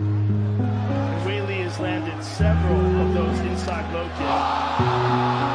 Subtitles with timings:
[0.00, 5.50] Whaley has landed several of those inside low kicks.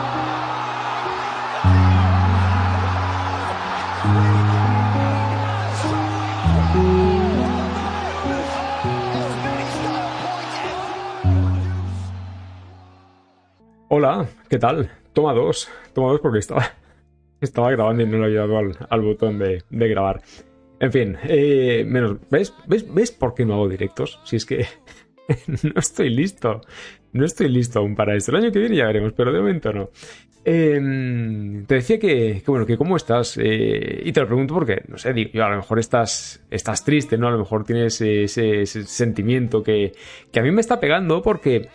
[13.90, 14.92] Hola, ¿qué tal?
[15.14, 15.70] Toma dos.
[15.94, 16.66] Toma dos porque estaba,
[17.42, 18.60] estaba grabando y no le había dado
[18.90, 20.22] al, botón de grabar.
[20.86, 22.18] En fin, eh, menos.
[22.30, 22.54] ¿ves?
[22.68, 22.86] ¿ves?
[22.94, 24.20] ¿Ves por qué no hago directos?
[24.24, 24.68] Si es que
[25.48, 26.62] no estoy listo.
[27.12, 28.30] No estoy listo aún para esto.
[28.32, 29.90] El año que viene ya veremos, pero de momento no.
[30.44, 33.36] Eh, te decía que, que, bueno, que cómo estás.
[33.42, 36.86] Eh, y te lo pregunto porque, no sé, digo, yo, a lo mejor estás, estás
[36.86, 37.28] triste, ¿no?
[37.28, 39.94] A lo mejor tienes ese, ese sentimiento que,
[40.32, 41.68] que a mí me está pegando porque.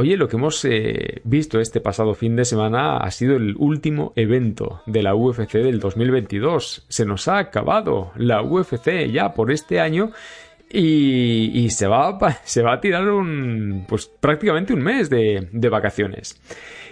[0.00, 4.12] Oye, lo que hemos eh, visto este pasado fin de semana ha sido el último
[4.14, 6.86] evento de la UFC del 2022.
[6.88, 10.12] Se nos ha acabado la UFC ya por este año
[10.70, 15.68] y, y se, va, se va a tirar un, pues prácticamente un mes de, de
[15.68, 16.40] vacaciones.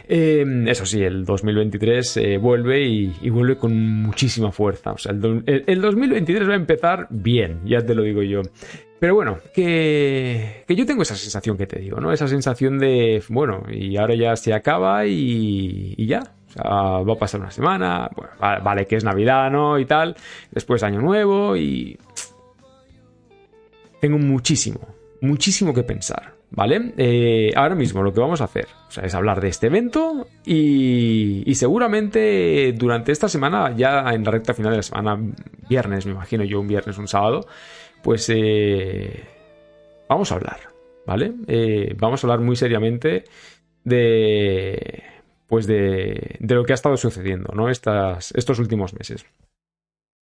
[0.09, 4.93] Eh, eso sí, el 2023 eh, vuelve y, vuelve con muchísima fuerza.
[4.93, 8.23] O sea, el, do- el- el 2023 va a empezar bien, ya te lo digo
[8.23, 8.43] yo.
[8.99, 12.13] Pero bueno, que, que yo tengo esa sensación que te digo, ¿no?
[12.13, 16.21] Esa sensación de, bueno, y ahora ya se acaba y, ya.
[16.49, 16.63] O sea,
[17.03, 18.09] va a pasar una semana,
[18.41, 19.79] vale que es Navidad, ¿no?
[19.79, 20.17] Y tal.
[20.53, 21.99] Después Año Nuevo y...
[24.01, 24.81] Tengo muchísimo,
[25.21, 26.93] muchísimo que pensar, ¿vale?
[26.97, 30.29] Eh, ahora mismo lo que vamos a hacer o sea, es hablar de este evento
[30.45, 35.19] y, seguramente durante esta semana, ya en la recta final de la semana,
[35.69, 37.47] viernes, me imagino yo, un viernes, un sábado,
[38.03, 39.25] pues eh,
[40.09, 40.61] vamos a hablar,
[41.07, 41.35] ¿vale?
[41.49, 43.25] Eh, vamos a hablar muy seriamente
[43.85, 45.03] de
[45.47, 47.69] pues de, de lo que ha estado sucediendo, ¿no?
[47.69, 49.27] Estas, estos últimos meses.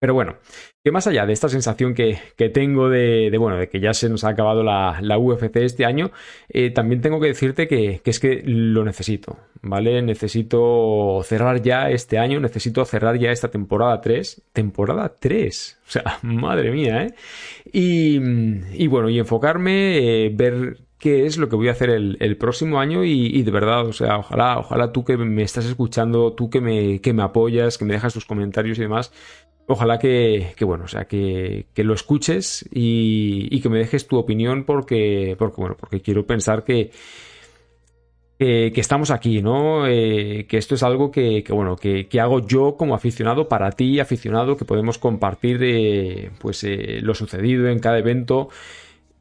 [0.00, 0.36] Pero bueno,
[0.82, 3.92] que más allá de esta sensación que, que tengo de, de, bueno, de que ya
[3.92, 6.10] se nos ha acabado la, la UFC este año,
[6.48, 10.00] eh, también tengo que decirte que, que es que lo necesito, ¿vale?
[10.00, 14.42] Necesito cerrar ya este año, necesito cerrar ya esta temporada 3.
[14.54, 17.14] Temporada 3, o sea, madre mía, ¿eh?
[17.70, 18.18] Y,
[18.82, 22.36] y bueno, y enfocarme, eh, ver qué es lo que voy a hacer el, el
[22.36, 26.50] próximo año y, de verdad, o sea, ojalá, ojalá tú que me estás escuchando, tú
[26.50, 29.10] que me, que me apoyas, que me dejas tus comentarios y demás,
[29.66, 34.18] ojalá que, que bueno, o sea, que, que lo escuches y, que me dejes tu
[34.18, 36.90] opinión porque, porque bueno, porque quiero pensar que,
[38.38, 39.86] que, estamos aquí, ¿no?
[39.86, 43.70] Eh, que esto es algo que, que bueno, que, que, hago yo como aficionado para
[43.72, 48.50] ti, aficionado, que podemos compartir pues eh, lo sucedido en cada evento.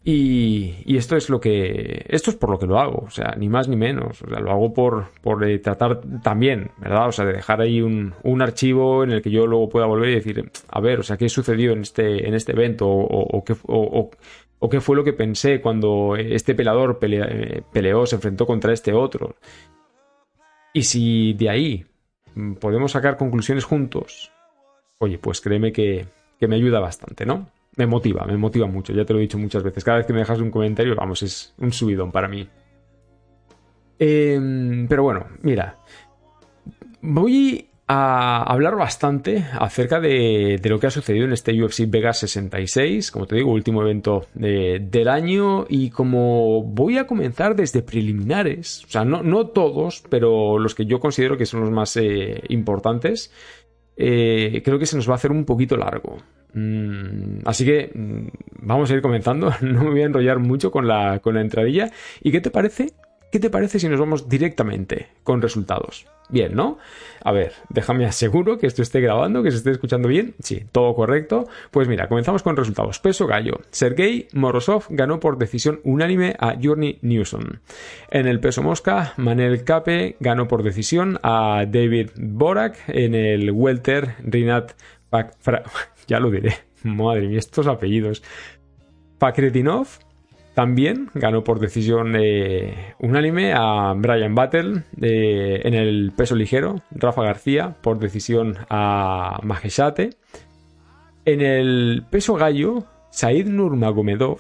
[0.04, 2.06] Y, y, esto es lo que.
[2.08, 4.22] Esto es por lo que lo hago, o sea, ni más ni menos.
[4.24, 7.10] O sea, lo hago por, por eh, tratar también, ¿verdad?
[7.10, 10.10] O sea, de dejar ahí un, un, archivo en el que yo luego pueda volver
[10.10, 13.44] y decir, a ver, o sea, qué sucedió en este, en este evento, o, o,
[13.44, 17.28] qué, o, qué fue lo que pensé cuando este peleador pelea,
[17.74, 19.36] peleó, se enfrentó contra este otro.
[20.74, 21.86] Y si de ahí
[22.62, 24.32] podemos sacar conclusiones juntos,
[25.00, 26.06] oye, pues créeme que,
[26.40, 27.48] que me ayuda bastante, ¿no?
[27.80, 29.86] Me motiva, me motiva mucho, ya te lo he dicho muchas veces.
[29.86, 32.46] Cada vez que me dejas un comentario, vamos, es un subidón para mí.
[33.98, 35.78] Eh, pero bueno, mira,
[37.02, 43.12] voy a hablar bastante acerca de, lo que ha sucedido en este UFC Vegas 66,
[43.12, 48.84] como te digo, último evento de, del año, y como voy a comenzar desde preliminares,
[48.84, 52.44] o sea, no, no todos, pero los que yo considero que son los más eh,
[52.50, 53.32] importantes,
[53.96, 56.18] eh, creo que se nos va a hacer un poquito largo.
[56.54, 58.28] Mm, así que mm,
[58.62, 59.52] vamos a ir comenzando.
[59.62, 61.92] No me voy a enrollar mucho con la, con la entradilla.
[62.22, 62.94] ¿Y qué te parece?
[63.32, 66.08] ¿Qué te parece si nos vamos directamente con resultados?
[66.30, 66.78] Bien, ¿no?
[67.24, 70.36] A ver, déjame aseguro que esto esté grabando, que se esté escuchando bien.
[70.40, 71.48] Sí, todo correcto.
[71.70, 73.00] Pues mira, comenzamos con resultados.
[73.00, 73.62] Peso gallo.
[73.70, 77.46] Sergei Morozov ganó por decisión unánime a Journey Newsom.
[78.10, 82.78] En el peso mosca, Manel Cape ganó por decisión a David Borak.
[82.88, 84.74] En el welter, Rinat
[86.08, 86.54] Ya lo diré.
[86.84, 88.24] Madre mía, estos apellidos.
[89.18, 89.88] Pakretinov
[90.54, 96.82] también ganó por decisión eh, unánime a Brian Battle eh, en el peso ligero.
[96.92, 100.12] Rafa García por decisión a Majeshate.
[101.26, 104.40] En el peso gallo, Said Nurmagomedov,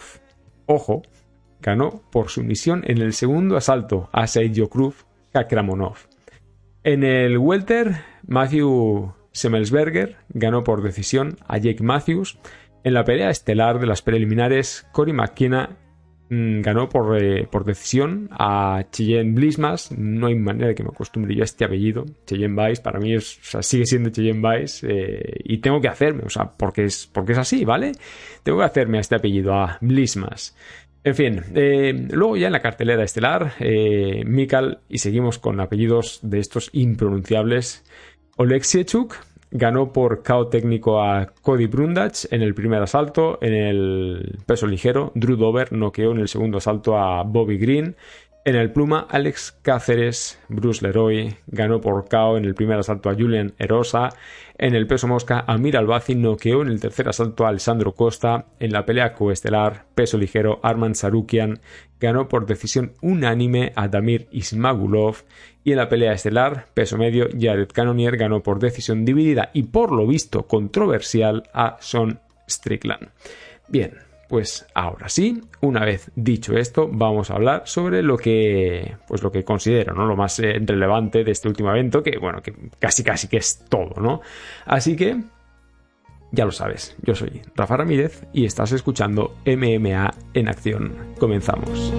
[0.65, 1.03] ojo,
[1.61, 5.97] ganó por sumisión en el segundo asalto a Seidyokruf Kakramonov.
[6.83, 12.39] En el welter, Matthew Semmelsberger ganó por decisión a Jake Matthews.
[12.83, 15.77] En la pelea estelar de las preliminares, Cory McKenna
[16.29, 19.91] mmm, ganó por, eh, por, decisión a Cheyenne Blismas.
[19.91, 22.05] No hay manera de que me acostumbre yo a este apellido.
[22.25, 24.87] Cheyenne Vice, para mí sigue siendo Cheyenne Vice.
[24.89, 27.91] Eh, y tengo que hacerme, o sea, porque es, porque es así, ¿vale?
[28.43, 30.55] Tengo que hacerme a este apellido, a Blismas.
[31.01, 33.53] En fin, eh, luego ya en la cartelera estelar,
[34.25, 37.85] Mikal, y seguimos con apellidos de estos impronunciables,
[38.41, 39.17] Oleksiechuk
[39.51, 45.11] ganó por KO técnico a Cody Brundage en el primer asalto, en el peso ligero,
[45.13, 47.97] Drew Dover noqueó en el segundo asalto a Bobby Green,
[48.45, 53.13] en el pluma, Alex Cáceres, Bruce Leroy, ganó por KO en el primer asalto a
[53.13, 54.09] Julian Erosa.
[54.57, 58.45] En el peso mosca, Amir Albazi noqueó en el tercer asalto a Alessandro Costa.
[58.59, 61.59] En la pelea coestelar, peso ligero, Arman Sarukian
[61.99, 65.17] ganó por decisión unánime a Damir Ismagulov.
[65.63, 69.91] Y en la pelea estelar, peso medio, Jared Cannonier ganó por decisión dividida y por
[69.91, 72.19] lo visto controversial a Son
[72.49, 73.09] Strickland.
[73.67, 79.23] Bien, pues ahora sí, una vez dicho esto, vamos a hablar sobre lo que, pues
[79.23, 80.05] lo que considero, ¿no?
[80.05, 83.65] Lo más eh, relevante de este último evento, que bueno, que casi casi que es
[83.67, 84.21] todo, ¿no?
[84.65, 85.19] Así que,
[86.31, 90.93] ya lo sabes, yo soy Rafa Ramírez y estás escuchando MMA en acción.
[91.19, 91.91] Comenzamos.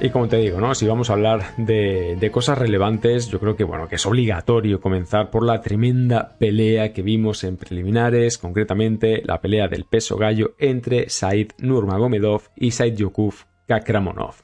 [0.00, 0.74] Y como te digo, ¿no?
[0.74, 5.30] Si vamos a hablar de, cosas relevantes, yo creo que bueno, que es obligatorio comenzar
[5.30, 11.08] por la tremenda pelea que vimos en preliminares, concretamente la pelea del peso gallo entre
[11.08, 14.36] Said Nurmagomedov y Said Yokuf Kakramonov.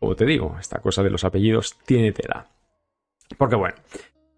[0.00, 2.48] Como te digo, esta cosa de los apellidos tiene tela.
[3.38, 3.76] Porque bueno,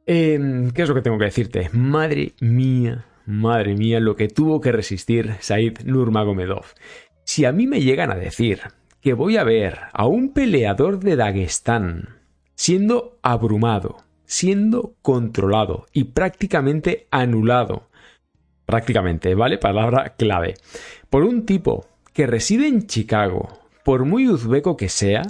[0.06, 1.70] em, ¿qué es lo que tengo que decirte?
[1.72, 6.66] Madre mía, madre mía, lo que tuvo que resistir Said Nurmagomedov.
[7.24, 8.60] Si a mí me llegan a decir
[9.04, 12.20] que voy a ver a un peleador de Dagestán
[12.54, 17.90] siendo abrumado, siendo controlado y prácticamente anulado.
[18.64, 19.58] Prácticamente, ¿vale?
[19.58, 20.54] Palabra clave.
[21.10, 23.50] Por un tipo que reside en Chicago,
[23.84, 25.20] por muy uzbeco que sea,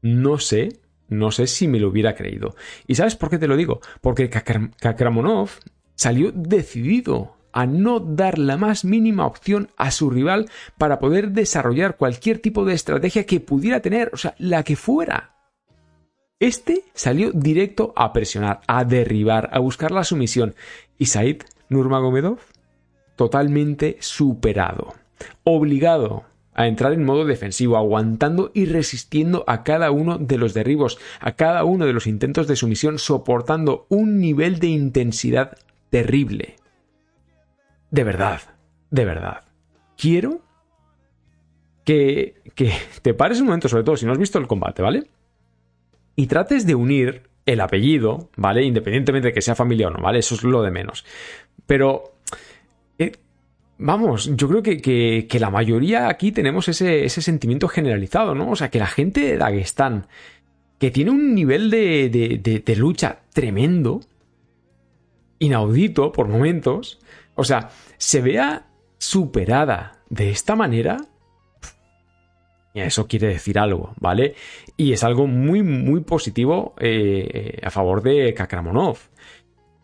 [0.00, 0.80] no sé,
[1.10, 2.54] no sé si me lo hubiera creído.
[2.86, 3.82] ¿Y sabes por qué te lo digo?
[4.00, 5.50] Porque Kakramonov
[5.94, 10.48] salió decidido a no dar la más mínima opción a su rival
[10.78, 15.34] para poder desarrollar cualquier tipo de estrategia que pudiera tener, o sea, la que fuera.
[16.38, 20.54] Este salió directo a presionar, a derribar, a buscar la sumisión.
[20.96, 22.38] Y Said Nurmagomedov,
[23.16, 24.94] totalmente superado,
[25.44, 26.24] obligado
[26.54, 31.32] a entrar en modo defensivo, aguantando y resistiendo a cada uno de los derribos, a
[31.32, 35.58] cada uno de los intentos de sumisión, soportando un nivel de intensidad
[35.90, 36.56] terrible
[37.90, 38.40] de verdad,
[38.90, 39.44] de verdad,
[39.96, 40.40] quiero
[41.84, 42.72] que, que
[43.02, 45.08] te pares un momento, sobre todo si no has visto el combate, ¿vale?
[46.16, 48.62] Y trates de unir el apellido, ¿vale?
[48.64, 50.20] Independientemente de que sea familia o no, ¿vale?
[50.20, 51.04] Eso es lo de menos.
[51.66, 52.14] Pero,
[52.98, 53.12] eh,
[53.78, 58.50] vamos, yo creo que, la mayoría aquí tenemos ese, ese, sentimiento generalizado, ¿no?
[58.50, 60.06] O sea, que la gente de Dagestán,
[60.78, 64.00] que tiene un nivel de, de, de lucha tremendo,
[65.38, 67.00] inaudito por momentos,
[67.40, 68.66] o sea, se vea
[68.98, 70.98] superada de esta manera,
[72.74, 74.34] eso quiere decir algo, ¿vale?
[74.76, 78.98] Y es algo muy, muy positivo eh, a favor de Kakramonov.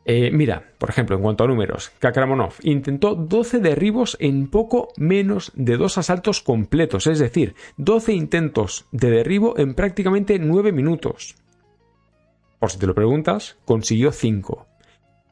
[0.05, 5.51] Eh, mira, por ejemplo, en cuanto a números, Kakramonov intentó 12 derribos en poco menos
[5.55, 11.36] de dos asaltos completos, es decir, 12 intentos de derribo en prácticamente 9 minutos.
[12.60, 14.67] Por si te lo preguntas, consiguió 5.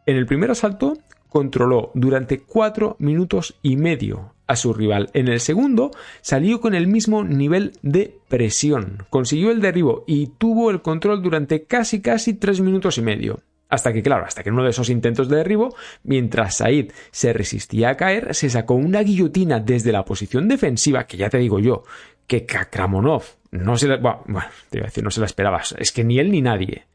[0.07, 0.99] En el primer asalto
[1.35, 5.11] controló durante cuatro minutos y medio a su rival.
[5.14, 10.71] En el segundo salió con el mismo nivel de presión, consiguió el derribo y tuvo
[10.71, 13.41] el control durante casi casi tres minutos y medio.
[13.69, 15.75] Hasta que, claro, hasta que en uno de esos intentos de derribo,
[16.05, 21.17] mientras Said se resistía a caer, se sacó una guillotina desde la posición defensiva, que
[21.17, 21.83] ya te digo yo,
[22.29, 25.91] que Kakramonov no se la, bueno, te iba a decir, no se la esperaba, es
[25.91, 26.87] que ni él ni nadie.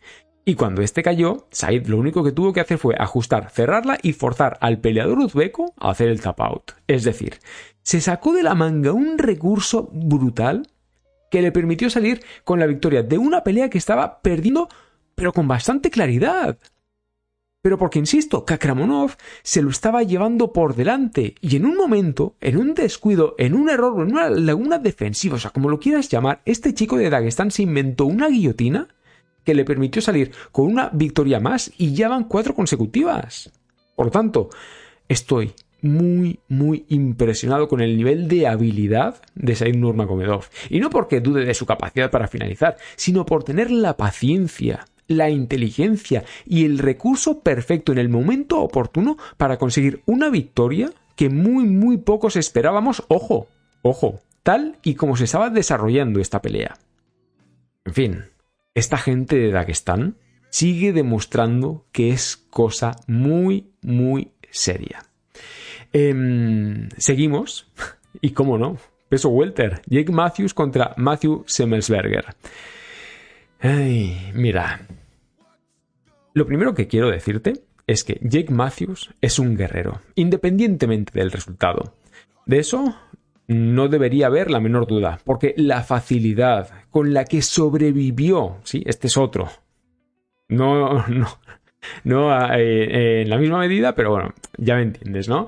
[0.50, 4.14] Y cuando este cayó, Said lo único que tuvo que hacer fue ajustar, cerrarla y
[4.14, 6.72] forzar al peleador uzbeco a hacer el tap out.
[6.88, 7.38] Es decir,
[7.84, 10.68] se sacó de la manga un recurso brutal
[11.30, 14.70] que le permitió salir con la victoria de una pelea que estaba perdiendo,
[15.14, 16.58] pero con bastante claridad.
[17.62, 22.58] Pero porque, insisto, Kakramonov se lo estaba llevando por delante y en un momento, en
[22.58, 26.42] un descuido, en un error, en una laguna defensiva, o sea, como lo quieras llamar,
[26.46, 28.88] este chico de Dagestán se inventó una guillotina
[29.44, 33.52] que le permitió salir con una victoria más y ya van cuatro consecutivas.
[33.96, 34.50] Por tanto,
[35.08, 40.46] estoy muy, muy impresionado con el nivel de habilidad de Said Nurmagomedov.
[40.70, 45.30] Y no porque dude de su capacidad para finalizar, sino por tener la paciencia, la
[45.30, 51.66] inteligencia y el recurso perfecto en el momento oportuno para conseguir una victoria que muy
[51.66, 53.48] muy pocos esperábamos, ojo,
[53.82, 56.78] ojo, tal y como se estaba desarrollando esta pelea.
[57.86, 58.24] En fin,
[58.80, 60.16] esta gente de Dagestán
[60.50, 65.06] sigue demostrando que es cosa muy muy seria.
[65.94, 67.68] Em, seguimos,
[68.22, 68.78] y cómo no,
[69.10, 72.36] peso welter, Jake Matthews contra Matthew Semmelsberger.
[73.60, 74.88] Ay, mira,
[76.34, 77.54] lo primero que quiero decirte
[77.88, 81.96] es que Jake Matthews es un guerrero, independientemente del resultado.
[82.46, 82.96] De eso
[83.50, 89.08] no debería haber la menor duda, porque la facilidad con la que sobrevivió, sí, este
[89.08, 89.50] es otro.
[90.48, 91.28] No, no,
[92.04, 95.48] no eh, en la misma medida, pero bueno, ya me entiendes, ¿no?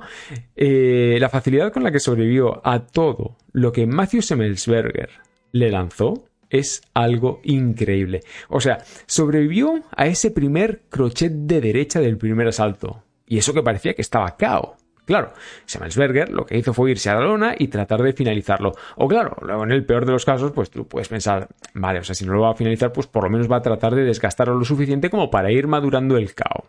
[0.55, 5.09] Eh, la facilidad con la que sobrevivió a todo lo que Matthew Semmelsberger
[5.51, 8.21] le lanzó es algo increíble.
[8.49, 13.03] O sea, sobrevivió a ese primer crochet de derecha del primer asalto.
[13.27, 14.75] Y eso que parecía que estaba cao.
[15.05, 15.33] Claro,
[15.65, 18.73] Semmelsberger lo que hizo fue irse a la lona y tratar de finalizarlo.
[18.95, 22.03] O claro, luego en el peor de los casos, pues tú puedes pensar, vale, o
[22.03, 24.03] sea, si no lo va a finalizar, pues por lo menos va a tratar de
[24.03, 26.65] desgastarlo lo suficiente como para ir madurando el cao.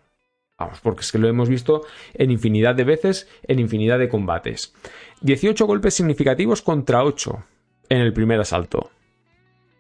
[0.59, 1.83] Vamos, porque es que lo hemos visto
[2.15, 4.75] en infinidad de veces, en infinidad de combates.
[5.21, 7.45] 18 golpes significativos contra 8
[7.89, 8.91] en el primer asalto.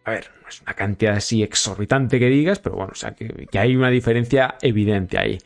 [0.04, 3.58] A ver, no es una cantidad así exorbitante que digas, pero bueno, o sea, que
[3.58, 5.38] hay una diferencia evidente ahí.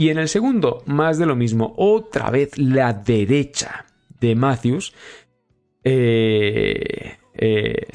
[0.00, 3.84] Y en el segundo, más de lo mismo, otra vez la derecha
[4.18, 4.94] de Matthews,
[5.84, 7.86] eh, eh,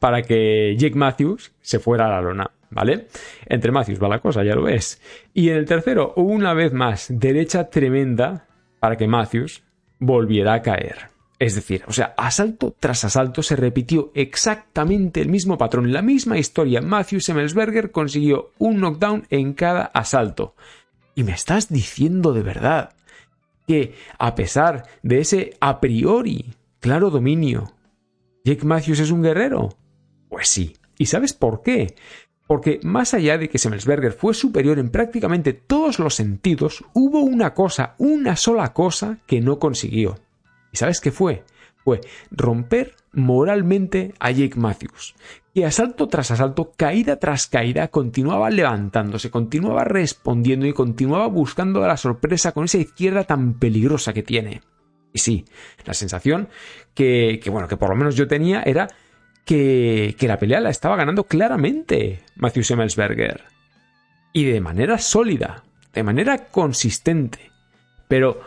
[0.00, 2.50] para que Jake Matthews se fuera a la lona.
[2.68, 3.06] ¿Vale?
[3.46, 5.00] Entre Matthews va la cosa, ya lo ves.
[5.32, 8.48] Y en el tercero, una vez más, derecha tremenda
[8.80, 9.62] para que Matthews
[10.00, 11.10] volviera a caer.
[11.38, 16.38] Es decir, o sea, asalto tras asalto se repitió exactamente el mismo patrón, la misma
[16.38, 16.80] historia.
[16.80, 20.56] Matthew Semmelsberger consiguió un knockdown en cada asalto.
[21.14, 22.94] Y me estás diciendo de verdad
[23.66, 27.72] que, a pesar de ese a priori claro dominio,
[28.44, 29.70] Jake Matthews es un guerrero.
[30.28, 30.76] Pues sí.
[30.98, 31.94] ¿Y sabes por qué?
[32.46, 37.54] Porque más allá de que Semmelsberger fue superior en prácticamente todos los sentidos, hubo una
[37.54, 40.18] cosa, una sola cosa que no consiguió.
[40.72, 41.44] ¿Y sabes qué fue?
[41.76, 45.14] Fue romper moralmente a Jake Matthews,
[45.54, 51.96] que asalto tras asalto, caída tras caída, continuaba levantándose, continuaba respondiendo y continuaba buscando la
[51.96, 54.62] sorpresa con esa izquierda tan peligrosa que tiene.
[55.12, 55.44] Y sí,
[55.84, 56.48] la sensación
[56.92, 58.88] que, que bueno, que por lo menos yo tenía era
[59.44, 63.44] que, que la pelea la estaba ganando claramente Matthew Semmelsberger.
[64.32, 67.52] Y de manera sólida, de manera consistente.
[68.08, 68.40] Pero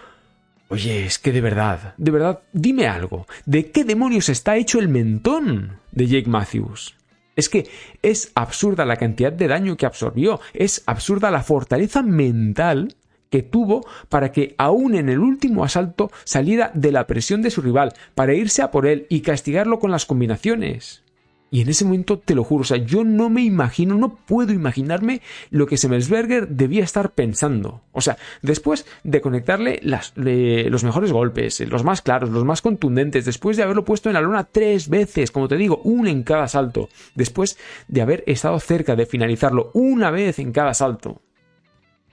[0.70, 3.26] Oye, es que de verdad, de verdad, dime algo.
[3.46, 6.97] ¿De qué demonios está hecho el mentón de Jake Matthews?
[7.38, 7.70] Es que
[8.02, 12.96] es absurda la cantidad de daño que absorbió, es absurda la fortaleza mental
[13.30, 17.62] que tuvo para que aún en el último asalto saliera de la presión de su
[17.62, 21.04] rival, para irse a por él y castigarlo con las combinaciones.
[21.50, 24.52] Y en ese momento, te lo juro, o sea, yo no me imagino, no puedo
[24.52, 27.84] imaginarme lo que Semmelsberger debía estar pensando.
[27.94, 33.56] O sea, después de conectarle los mejores golpes, los más claros, los más contundentes, después
[33.56, 36.90] de haberlo puesto en la luna tres veces, como te digo, una en cada salto,
[37.16, 41.22] después de haber estado cerca de finalizarlo una vez en cada salto,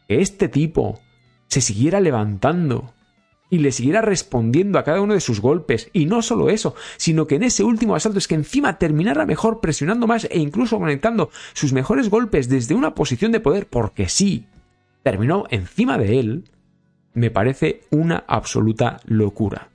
[0.07, 1.01] que este tipo
[1.49, 2.95] se siguiera levantando
[3.51, 5.91] y le siguiera respondiendo a cada uno de sus golpes.
[5.93, 9.61] Y no solo eso, sino que en ese último asalto es que encima terminara mejor
[9.61, 14.47] presionando más e incluso conectando sus mejores golpes desde una posición de poder, porque sí,
[15.03, 16.45] terminó encima de él,
[17.13, 19.69] me parece una absoluta locura.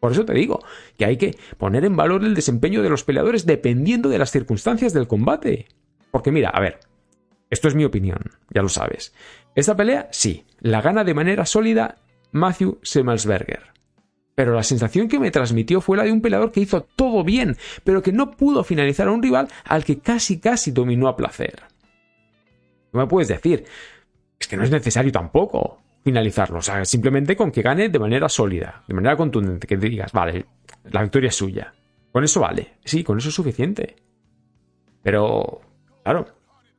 [0.00, 0.64] Por eso te digo
[0.98, 4.92] que hay que poner en valor el desempeño de los peleadores dependiendo de las circunstancias
[4.92, 5.66] del combate.
[6.10, 6.80] Porque mira, a ver,
[7.50, 9.14] esto es mi opinión, ya lo sabes.
[9.54, 11.98] Esta pelea, sí, la gana de manera sólida
[12.32, 13.72] Matthew Semmelsberger.
[14.34, 17.56] Pero la sensación que me transmitió fue la de un peleador que hizo todo bien,
[17.84, 21.62] pero que no pudo finalizar a un rival al que casi casi dominó a placer.
[22.92, 23.64] No me puedes decir,
[24.40, 28.28] es que no es necesario tampoco finalizarlo, o sea, simplemente con que gane de manera
[28.28, 30.46] sólida, de manera contundente, que digas, vale,
[30.90, 31.74] la victoria es suya.
[32.10, 33.96] Con eso vale, sí, con eso es suficiente.
[35.02, 35.60] Pero,
[36.02, 36.26] claro,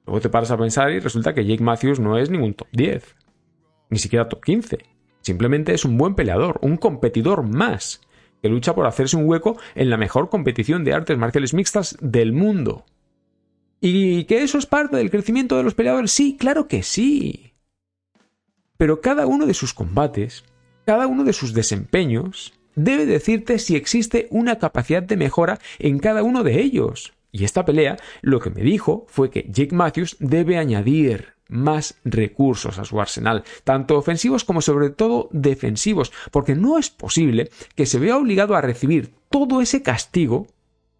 [0.05, 3.15] luego te paras a pensar y resulta que Jake Matthews no es ningún top 10,
[3.89, 4.92] ni siquiera top 15.
[5.23, 8.01] Simplemente es un buen peleador, un competidor más,
[8.41, 12.33] que lucha por hacerse un hueco en la mejor competición de artes marciales mixtas del
[12.33, 12.85] mundo.
[13.79, 16.11] ¿Y que eso es parte del crecimiento de los peleadores?
[16.11, 17.53] Sí, claro que sí.
[18.77, 20.43] Pero cada uno de sus combates,
[20.85, 26.21] cada uno de sus desempeños, debe decirte si existe una capacidad de mejora en cada
[26.21, 27.13] uno de ellos.
[27.31, 32.79] Y esta pelea lo que me dijo fue que Jake Matthews debe añadir más recursos
[32.79, 37.99] a su arsenal, tanto ofensivos como sobre todo defensivos, porque no es posible que se
[37.99, 40.47] vea obligado a recibir todo ese castigo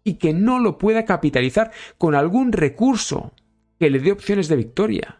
[0.04, 3.32] y que no lo pueda capitalizar con algún recurso
[3.78, 5.18] que le dé opciones de victoria.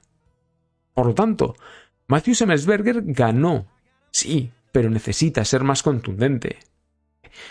[0.93, 1.57] Por lo tanto,
[2.07, 3.67] Matthew Semmelsberger ganó,
[4.11, 6.59] sí, pero necesita ser más contundente.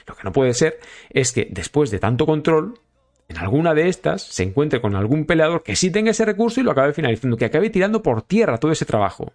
[0.08, 2.80] Lo que no puede ser es que después de tanto control,
[3.27, 6.63] en alguna de estas se encuentre con algún peleador que sí tenga ese recurso y
[6.63, 9.34] lo acabe finalizando, que acabe tirando por tierra todo ese trabajo.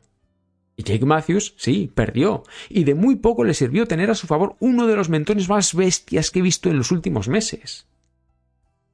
[0.77, 2.45] Y Jake Matthews, sí, perdió.
[2.69, 5.75] Y de muy poco le sirvió tener a su favor uno de los mentones más
[5.75, 7.89] bestias que he visto en los últimos meses.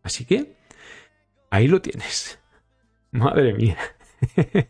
[0.03, 0.57] Así que,
[1.51, 2.39] ahí lo tienes.
[3.11, 3.77] Madre mía.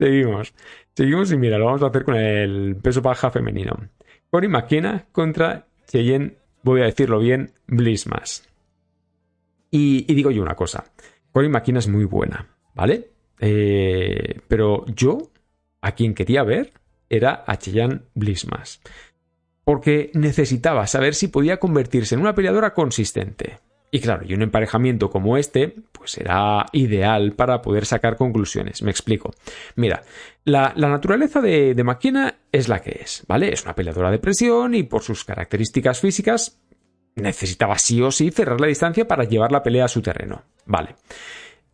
[0.00, 0.52] Seguimos.
[0.94, 3.76] Seguimos y mira, lo vamos a hacer con el peso baja femenino.
[4.30, 8.49] Cory McKenna contra Cheyenne, voy a decirlo bien, Blissmas.
[9.70, 10.84] Y, digo yo una cosa.
[11.32, 13.10] Cory McKenna es muy buena, ¿vale?
[13.38, 15.18] Eh, pero yo,
[15.80, 16.72] a quien quería ver,
[17.08, 18.80] era a Cheyenne Blissmas.
[19.64, 23.58] Porque necesitaba saber si podía convertirse en una peleadora consistente.
[23.92, 28.82] Y claro, y un emparejamiento como este, pues será ideal para poder sacar conclusiones.
[28.82, 29.34] Me explico.
[29.74, 30.02] Mira,
[30.44, 33.52] la, naturaleza de, de es la que es, ¿vale?
[33.52, 36.60] Es una peleadora de presión y por sus características físicas
[37.20, 40.42] necesitaba sí o sí cerrar la distancia para llevar la pelea a su terreno.
[40.66, 40.96] Vale.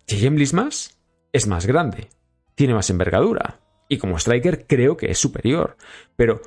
[0.07, 0.99] Cheyenne Blismas
[1.33, 2.09] es más grande,
[2.55, 5.77] tiene más envergadura y como striker creo que es superior,
[6.17, 6.41] pero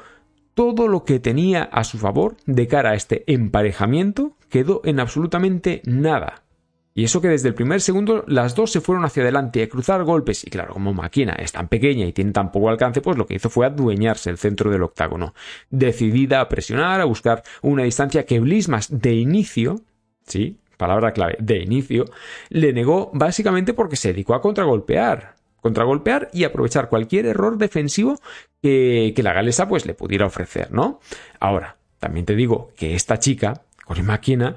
[0.53, 5.81] todo lo que tenía a su favor de cara a este emparejamiento quedó en absolutamente
[5.85, 6.43] nada.
[6.93, 10.03] Y eso que desde el primer segundo las dos se fueron hacia adelante a cruzar
[10.03, 10.45] golpes.
[10.45, 13.35] Y claro, como máquina es tan pequeña y tiene tan poco alcance, pues lo que
[13.35, 15.33] hizo fue adueñarse el centro del octágono.
[15.69, 19.81] Decidida a presionar, a buscar una distancia que Blismas de inicio,
[20.25, 22.05] sí, palabra clave, de inicio,
[22.49, 28.19] le negó básicamente porque se dedicó a contragolpear contragolpear y aprovechar cualquier error defensivo
[28.61, 30.99] que, la galesa pues le pudiera ofrecer, ¿no?
[31.39, 34.55] Ahora, también te digo que esta chica, Cory Máquina,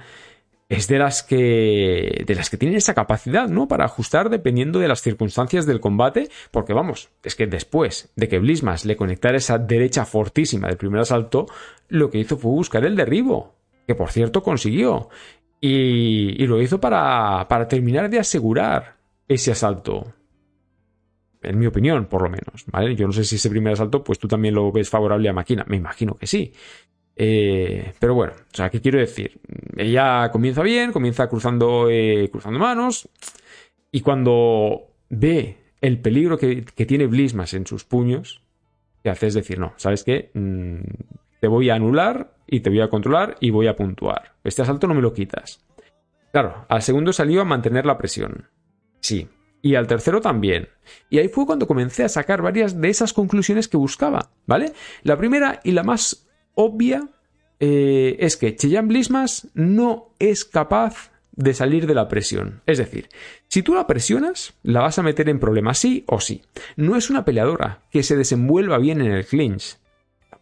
[0.73, 3.69] es de las que de las que tienen esa capacidad, ¿no?
[3.69, 8.39] Para ajustar dependiendo de las circunstancias del combate, porque vamos, es que después de que
[8.39, 11.47] Blismas le conectara esa derecha fortísima del primer asalto,
[11.89, 13.55] lo que hizo fue buscar el derribo,
[13.87, 15.11] que por cierto consiguió,
[15.61, 18.97] y, y lo hizo para, para terminar de asegurar
[19.29, 20.15] ese asalto
[21.43, 22.95] en mi opinión, por lo menos, ¿vale?
[22.97, 25.65] Yo no sé si ese primer asalto, pues tú también lo ves favorable a Máquina,
[25.69, 26.53] me imagino que sí.
[27.16, 29.40] Eh, pero bueno, o sea, ¿qué quiero decir?
[29.77, 33.09] Ella comienza bien, comienza cruzando, eh, cruzando manos,
[33.90, 38.42] y cuando ve el peligro que, tiene Blismas en sus puños,
[39.03, 39.31] ¿qué hace?
[39.31, 40.31] Decir, no, ¿sabes qué?
[40.35, 40.81] Mm,
[41.40, 44.35] te voy a anular y te voy a controlar y voy a puntuar.
[44.44, 45.61] Este asalto no me lo quitas.
[46.31, 48.48] Claro, al segundo salió a mantener la presión.
[49.01, 49.29] Sí,
[49.61, 50.68] y al tercero también.
[51.11, 54.72] Y ahí fue cuando comencé a sacar varias de esas conclusiones que buscaba, ¿vale?
[55.03, 57.09] La primera y la más obvia
[57.61, 62.61] eh, es que Cheyenne Blismas no es capaz de salir de la presión.
[62.67, 63.09] Es decir,
[63.49, 66.43] si tú la presionas, la vas a meter en problemas sí o sí.
[66.77, 69.79] No es una peleadora que se desenvuelva bien en el clinch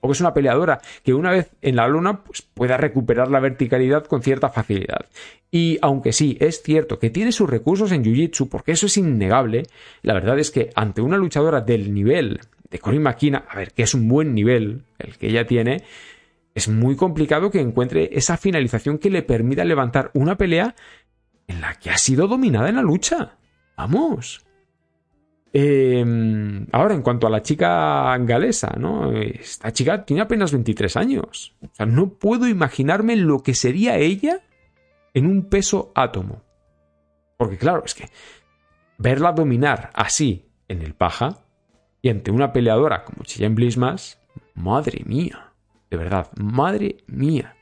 [0.01, 4.07] o es una peleadora que una vez en la luna pues, pueda recuperar la verticalidad
[4.07, 5.07] con cierta facilidad.
[5.51, 9.65] Y aunque sí, es cierto que tiene sus recursos en Jiu-Jitsu, porque eso es innegable,
[10.03, 13.83] la verdad es que ante una luchadora del nivel de Corinne McKenna, a ver, que
[13.83, 15.83] es un buen nivel el que ella tiene,
[16.55, 20.75] es muy complicado que encuentre esa finalización que le permita levantar una pelea
[21.47, 23.39] en la que ha sido dominada en la lucha.
[23.77, 24.45] Vamos.
[25.53, 29.13] Em, ahora, en cuanto a la chica galesa, ¿no?
[29.13, 31.57] Esta chica tiene apenas 23 años.
[31.61, 34.41] O sea, no puedo imaginarme lo que sería ella
[35.13, 36.43] en un peso átomo.
[37.37, 38.09] Porque claro, es que
[38.99, 41.39] verla dominar así en el paja
[42.03, 44.21] y ante una peleadora como Cheyenne Blismas,
[44.55, 45.53] madre mía,
[45.91, 47.57] de verdad, madre mía.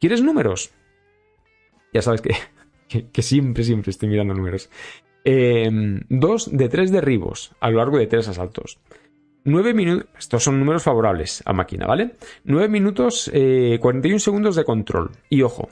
[0.00, 0.72] ¿Quieres números?
[1.92, 2.22] Ya sabes
[2.88, 4.70] que, siempre, siempre estoy mirando números.
[5.24, 8.78] Em, dos de tres derribos a lo largo de tres asaltos.
[9.44, 10.08] Nueve minutos.
[10.18, 12.16] Estos son números favorables a máquina, ¿vale?
[12.44, 15.12] Nueve minutos, eh, 41 segundos de control.
[15.30, 15.68] Y ojo,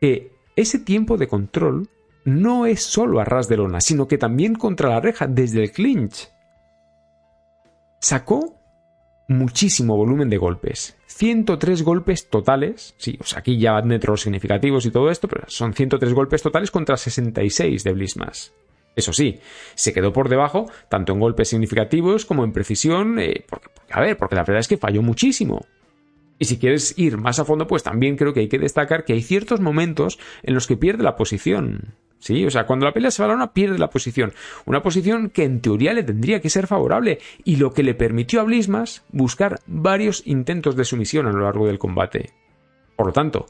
[0.00, 1.88] que ese tiempo de control
[2.24, 5.72] no es solo a ras de lona, sino que también contra la reja desde el
[5.72, 6.30] clinch.
[8.08, 8.54] Sacó
[9.26, 10.96] muchísimo volumen de golpes.
[11.06, 12.94] 103 golpes totales.
[12.98, 16.70] Sí, o sea, aquí ya metros significativos y todo esto, pero son 103 golpes totales
[16.70, 18.52] contra 66 de Blismas.
[18.94, 19.40] Eso sí,
[19.74, 24.16] se quedó por debajo tanto en golpes significativos como en precisión, eh, porque, a ver,
[24.16, 25.66] porque la verdad es que falló muchísimo.
[26.38, 29.14] Y si quieres ir más a fondo, pues también creo que hay que destacar que
[29.14, 31.96] hay ciertos momentos en los que pierde la posición.
[32.26, 34.32] Sí, o sea, cuando la pelea se va a la pierde la posición.
[34.64, 38.40] Una posición que en teoría le tendría que ser favorable y lo que le permitió
[38.40, 42.32] a Blismas buscar varios intentos de sumisión a lo largo del combate.
[42.96, 43.46] Por lo tanto,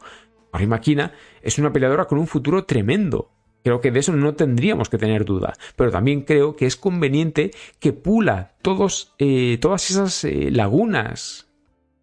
[0.52, 3.30] Mari Makina es una peleadora con un futuro tremendo.
[3.64, 5.54] Creo que de eso no tendríamos que tener duda.
[5.74, 11.48] Pero también creo que es conveniente que pula todos, eh, todas esas eh, lagunas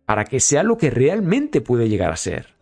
[0.08, 2.56] para que sea lo que realmente puede llegar a ser.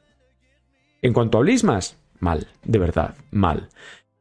[1.02, 3.69] En cuanto a Blismas, mal, de verdad, mal.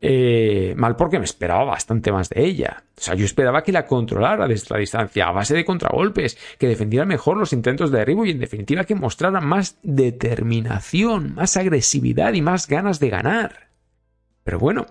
[0.02, 2.84] Eh, mal porque me esperaba bastante más de ella.
[2.96, 6.68] O sea, yo esperaba que la controlara desde la distancia, a base de contragolpes, que
[6.68, 12.32] defendiera mejor los intentos de derribo y en definitiva que mostrara más determinación, más agresividad
[12.32, 13.68] y más ganas de ganar.
[14.42, 14.86] Pero bueno,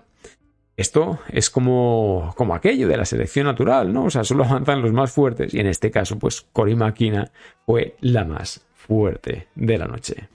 [0.76, 4.04] esto es como, como aquello de la selección natural, ¿no?
[4.04, 7.32] O sea, solo avanzan los más fuertes y en este caso, pues Cory Makina
[7.66, 10.28] fue la más fuerte de la noche.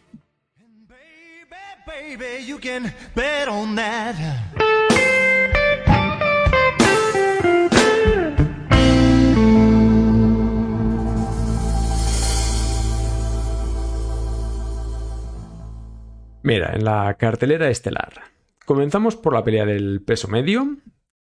[16.42, 18.14] Mira, en la cartelera estelar.
[18.66, 20.78] Comenzamos por la pelea del peso medio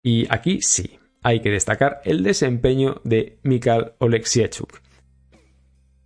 [0.03, 4.90] y aquí sí, hay que destacar el desempeño de Mikhail Oleksiechuk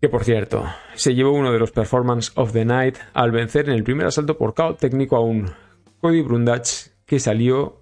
[0.01, 3.75] que por cierto, se llevó uno de los Performance of the Night al vencer en
[3.75, 5.49] el primer asalto por KO técnico a un
[6.01, 7.81] Cody Brundage que salió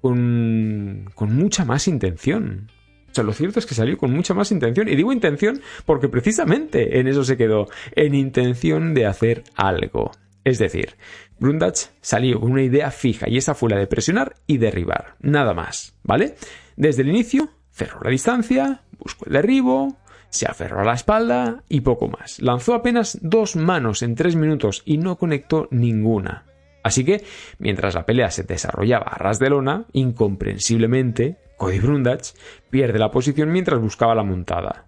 [0.00, 2.70] con, con mucha más intención.
[3.10, 4.88] O sea, lo cierto es que salió con mucha más intención.
[4.88, 10.12] Y digo intención porque precisamente en eso se quedó, en intención de hacer algo.
[10.44, 10.96] Es decir,
[11.38, 15.16] Brundage salió con una idea fija y esa fue la de presionar y derribar.
[15.20, 16.36] Nada más, ¿vale?
[16.76, 19.98] Desde el inicio, cerró la distancia, buscó el derribo,
[20.32, 22.40] se aferró a la espalda y poco más.
[22.40, 26.46] Lanzó apenas dos manos en tres minutos y no conectó ninguna.
[26.82, 27.22] Así que,
[27.58, 32.32] mientras la pelea se desarrollaba a ras de lona, incomprensiblemente, Cody Brundage
[32.70, 34.86] pierde la posición mientras buscaba la montada.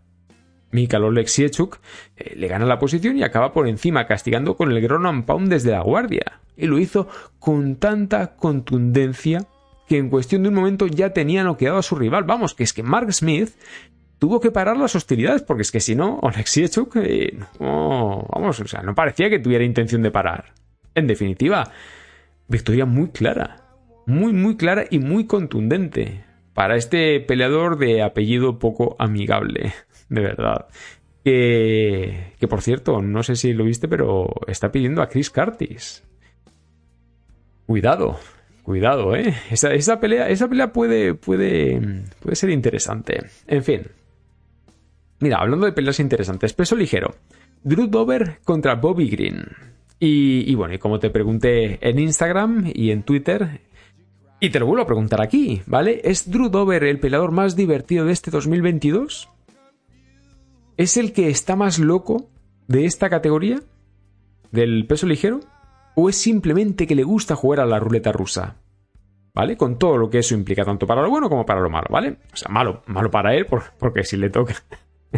[0.73, 1.79] Mikhail Oleksiechuk
[2.17, 5.71] eh, le gana la posición y acaba por encima, castigando con el Ground Pound desde
[5.71, 6.41] la guardia.
[6.57, 7.07] Y lo hizo
[7.39, 9.47] con tanta contundencia
[9.87, 12.25] que en cuestión de un momento ya tenía noqueado a su rival.
[12.25, 13.51] Vamos, que es que Mark Smith
[14.19, 18.67] tuvo que parar las hostilidades, porque es que si no, Oleksiechuk, eh, no, vamos, o
[18.67, 20.53] sea, no parecía que tuviera intención de parar.
[20.95, 21.71] En definitiva,
[22.49, 23.65] victoria muy clara,
[24.07, 26.25] muy, muy clara y muy contundente
[26.55, 29.73] para este peleador de apellido poco amigable,
[30.09, 30.67] de verdad.
[31.25, 36.05] Que, que por cierto, no sé si lo viste, pero está pidiendo a Chris Curtis.
[37.67, 38.21] Cuidado,
[38.63, 39.35] cuidado, ¿eh?
[39.51, 41.81] Esa, esa, pelea, esa pelea puede, puede,
[42.21, 43.25] puede ser interesante.
[43.47, 43.87] En fin,
[45.25, 47.15] Mira, hablando de peleas interesantes, peso ligero.
[47.63, 49.47] Drew Dover contra Bobby Green.
[49.99, 53.63] Y, bueno, y como te pregunté en Instagram y en Twitter,
[54.39, 56.03] y te lo vuelvo a preguntar aquí, ¿vale?
[56.05, 59.31] ¿Es Drew Dover el peleador más divertido de este 2022?
[60.77, 62.29] ¿Es el que está más loco
[62.69, 63.63] de esta categoría?
[64.53, 65.41] ¿Del peso ligero?
[65.95, 68.57] ¿O es simplemente que le gusta jugar a la ruleta rusa?
[69.33, 69.57] ¿Vale?
[69.57, 72.19] Con todo lo que eso implica, tanto para lo bueno como para lo malo, ¿vale?
[72.31, 74.55] O sea, malo, malo para él, porque si le toca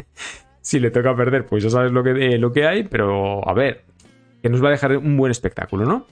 [0.60, 3.52] si le toca perder, pues ya sabes lo que, eh, lo que hay, pero a
[3.54, 3.84] ver,
[4.42, 6.06] que nos va a dejar un buen espectáculo, ¿no?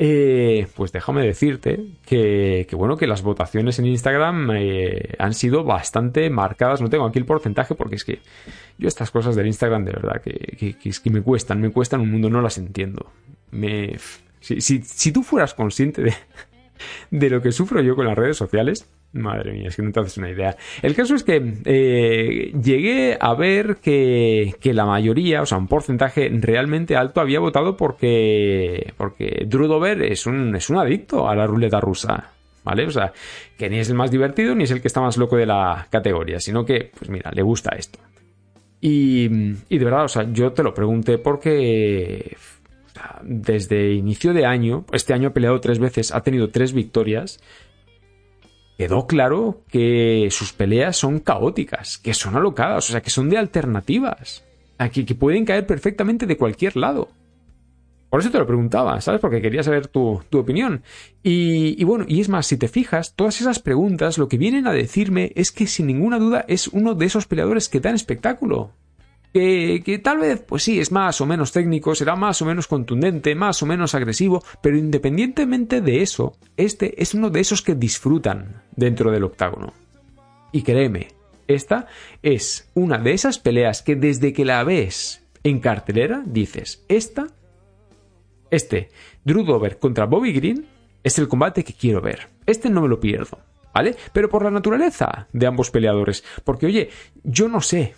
[0.00, 6.30] Eh, pues déjame decirte que, bueno, que las votaciones en Instagram eh, han sido bastante
[6.30, 6.80] marcadas.
[6.80, 8.20] No tengo aquí el porcentaje porque es que
[8.78, 12.30] yo estas cosas del Instagram de verdad que, que, me cuestan, me cuestan un mundo,
[12.30, 13.10] no las entiendo.
[13.50, 13.96] Me,
[14.38, 16.14] si, si tú fueras consciente de,
[17.10, 20.00] de lo que sufro yo con las redes sociales, Madre mía, es que no te
[20.00, 20.56] haces una idea.
[20.82, 25.66] El caso es que eh, llegué a ver que, que, la mayoría, o sea, un
[25.66, 31.34] porcentaje realmente alto había votado porque, porque Drew Dover es un, es un adicto a
[31.34, 32.32] la ruleta rusa.
[32.64, 32.84] ¿Vale?
[32.84, 33.12] O sea,
[33.56, 35.86] que ni es el más divertido ni es el que está más loco de la
[35.88, 37.98] categoría, sino que, pues mira, le gusta esto.
[38.78, 39.24] Y,
[39.70, 42.36] y de verdad, o sea, yo te lo pregunté porque
[43.22, 47.40] desde inicio de año, este año ha peleado tres veces, ha tenido tres victorias
[48.78, 53.36] quedó claro que sus peleas son caóticas, que son alocadas, o sea, que son de
[53.36, 54.44] alternativas,
[54.92, 57.08] que, que pueden caer perfectamente de cualquier lado.
[58.08, 59.20] Por eso te lo preguntaba, ¿sabes?
[59.20, 60.82] Porque quería saber tu, opinión.
[61.24, 64.68] Y, y, bueno, y es más, si te fijas, todas esas preguntas lo que vienen
[64.68, 68.72] a decirme es que sin ninguna duda es uno de esos peleadores que dan espectáculo
[69.32, 73.34] que, tal vez, pues sí, es más o menos técnico, será más o menos contundente,
[73.34, 78.62] más o menos agresivo, pero independientemente de eso, este es uno de esos que disfrutan
[78.74, 79.72] dentro del octágono.
[80.52, 81.08] Y créeme,
[81.46, 81.86] esta
[82.22, 87.26] es una de esas peleas que desde que la ves en cartelera dices, esta,
[88.50, 88.88] este,
[89.24, 90.66] Drew Dover contra Bobby Green
[91.02, 92.28] es el combate que quiero ver.
[92.46, 93.38] Este no me lo pierdo,
[93.74, 93.96] ¿vale?
[94.12, 96.24] Pero por la naturaleza de ambos peleadores.
[96.44, 96.90] Porque, oye,
[97.24, 97.94] yo no sé,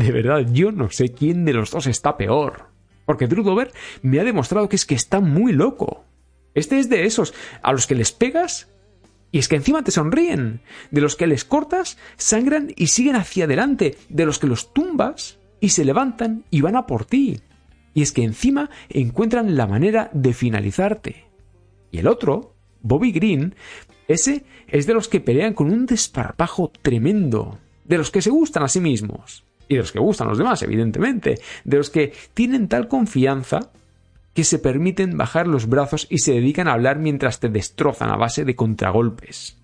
[0.00, 2.70] de verdad, yo no sé quién de los dos está peor.
[3.06, 6.04] Porque Drew Dover me ha demostrado que es que está muy loco.
[6.54, 8.68] Este es de esos a los que les pegas
[9.32, 10.60] y es que encima te sonríen.
[10.90, 13.96] De los que les cortas, sangran y siguen hacia adelante.
[14.08, 17.40] De los que los tumbas y se levantan y van a por ti.
[17.94, 21.26] Y es que encima encuentran la manera de finalizarte.
[21.90, 23.54] Y el otro, Bobby Green,
[24.08, 27.58] ese es de los que pelean con un desparpajo tremendo.
[27.84, 29.44] De los que se gustan a sí mismos.
[29.70, 31.38] Y de los que gustan los demás, evidentemente.
[31.62, 33.70] De los que tienen tal confianza
[34.34, 38.16] que se permiten bajar los brazos y se dedican a hablar mientras te destrozan a
[38.16, 39.62] base de contragolpes.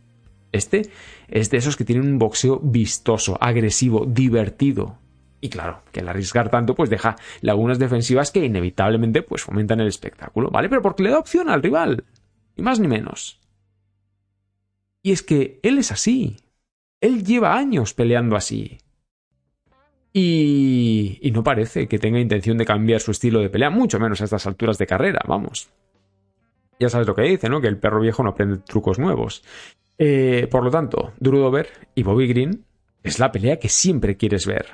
[0.53, 0.91] Este
[1.27, 4.97] es de esos que tienen un boxeo vistoso, agresivo, divertido.
[5.41, 9.89] Y claro, que al arriesgar tanto, pues deja lagunas defensivas que inevitablemente pues fomentan el
[9.89, 10.69] espectáculo, ¿vale?
[10.69, 12.05] Pero porque le da opción al rival.
[12.57, 13.41] Ni más ni menos.
[15.03, 16.37] Y es que él es así.
[17.01, 18.79] Él lleva años peleando así.
[20.19, 24.25] Y, no parece que tenga intención de cambiar su estilo de pelea, mucho menos a
[24.25, 25.69] estas alturas de carrera, vamos.
[26.81, 27.61] Ya sabes lo que dice, ¿no?
[27.61, 29.45] Que el perro viejo no aprende trucos nuevos.
[29.99, 32.65] Eh, por lo tanto, Dover y Bobby Green
[33.03, 34.65] es la pelea que siempre quieres ver.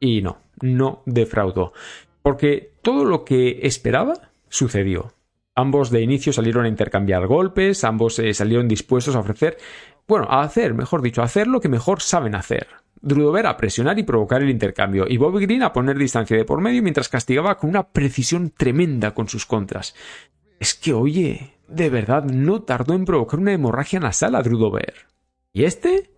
[0.00, 1.72] Y no, no defraudó.
[2.20, 5.14] Porque todo lo que esperaba sucedió.
[5.54, 9.56] Ambos de inicio salieron a intercambiar golpes, ambos eh, salieron dispuestos a ofrecer,
[10.06, 12.68] bueno, a hacer, mejor dicho, a hacer lo que mejor saben hacer.
[13.02, 16.60] Drudover a presionar y provocar el intercambio, y Bobby Green a poner distancia de por
[16.60, 19.94] medio mientras castigaba con una precisión tremenda con sus contras.
[20.58, 24.94] Es que, oye, de verdad no tardó en provocar una hemorragia nasal a Drudover.
[25.52, 26.10] ¿Y este?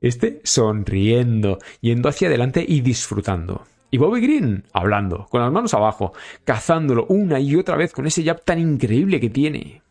[0.00, 3.64] Este sonriendo, yendo hacia adelante y disfrutando.
[3.90, 6.12] Y Bobby Green hablando, con las manos abajo,
[6.44, 9.82] cazándolo una y otra vez con ese jab tan increíble que tiene.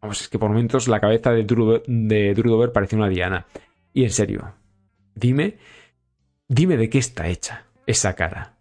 [0.00, 3.46] Vamos, es que por momentos la cabeza de, Drudover parece una diana.
[3.92, 4.54] Y en serio,
[5.16, 5.56] Dime,
[6.46, 8.52] dime de qué está hecha esa cara.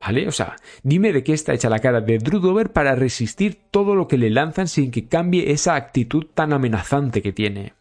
[0.00, 0.28] ¿Vale?
[0.28, 4.06] O sea, dime de qué está hecha la cara de Drudover para resistir todo lo
[4.06, 7.74] que le lanzan sin que cambie esa actitud tan amenazante que tiene.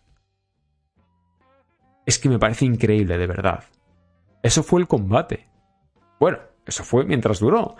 [2.06, 3.64] Es que me parece increíble, de verdad.
[4.42, 5.46] Eso fue el combate.
[6.20, 7.76] Bueno, eso fue mientras duró,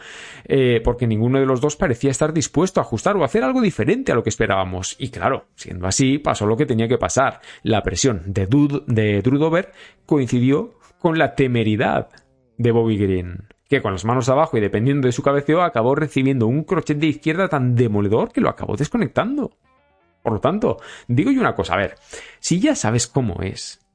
[0.46, 4.12] eh, porque ninguno de los dos parecía estar dispuesto a ajustar o hacer algo diferente
[4.12, 4.96] a lo que esperábamos.
[5.00, 7.42] Y claro, siendo así, pasó lo que tenía que pasar.
[7.64, 8.48] La presión de,
[8.88, 9.72] de Drudover
[10.06, 12.10] coincidió con la temeridad
[12.58, 16.48] de Bobby Green, que con las manos abajo y dependiendo de su cabeceo acabó recibiendo
[16.48, 19.58] un crochet de izquierda tan demoledor que lo acabó desconectando.
[20.22, 21.96] Por lo tanto, digo yo una cosa, a ver,
[22.40, 23.86] si ya sabes cómo es,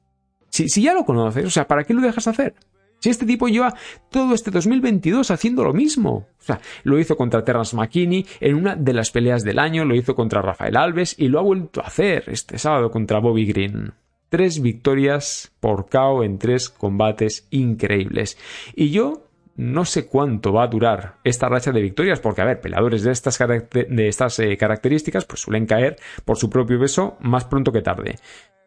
[0.49, 2.55] si, si ya lo conoces, o sea, ¿para qué lo dejas hacer?
[3.01, 3.73] Si este tipo lleva
[4.11, 6.27] todo este 2022 haciendo lo mismo.
[6.39, 9.95] O sea, lo hizo contra Terrence McKinney en una de las peleas del año, lo
[9.95, 13.93] hizo contra Rafael Alves y lo ha vuelto a hacer este sábado contra Bobby Green.
[14.29, 18.37] Tres victorias por KO en tres combates increíbles.
[18.75, 19.23] Y yo
[19.55, 23.11] no sé cuánto va a durar esta racha de victorias, porque, a ver, peleadores de
[23.11, 27.81] estas, de estas eh, características pues suelen caer por su propio peso más pronto que
[27.81, 28.19] tarde.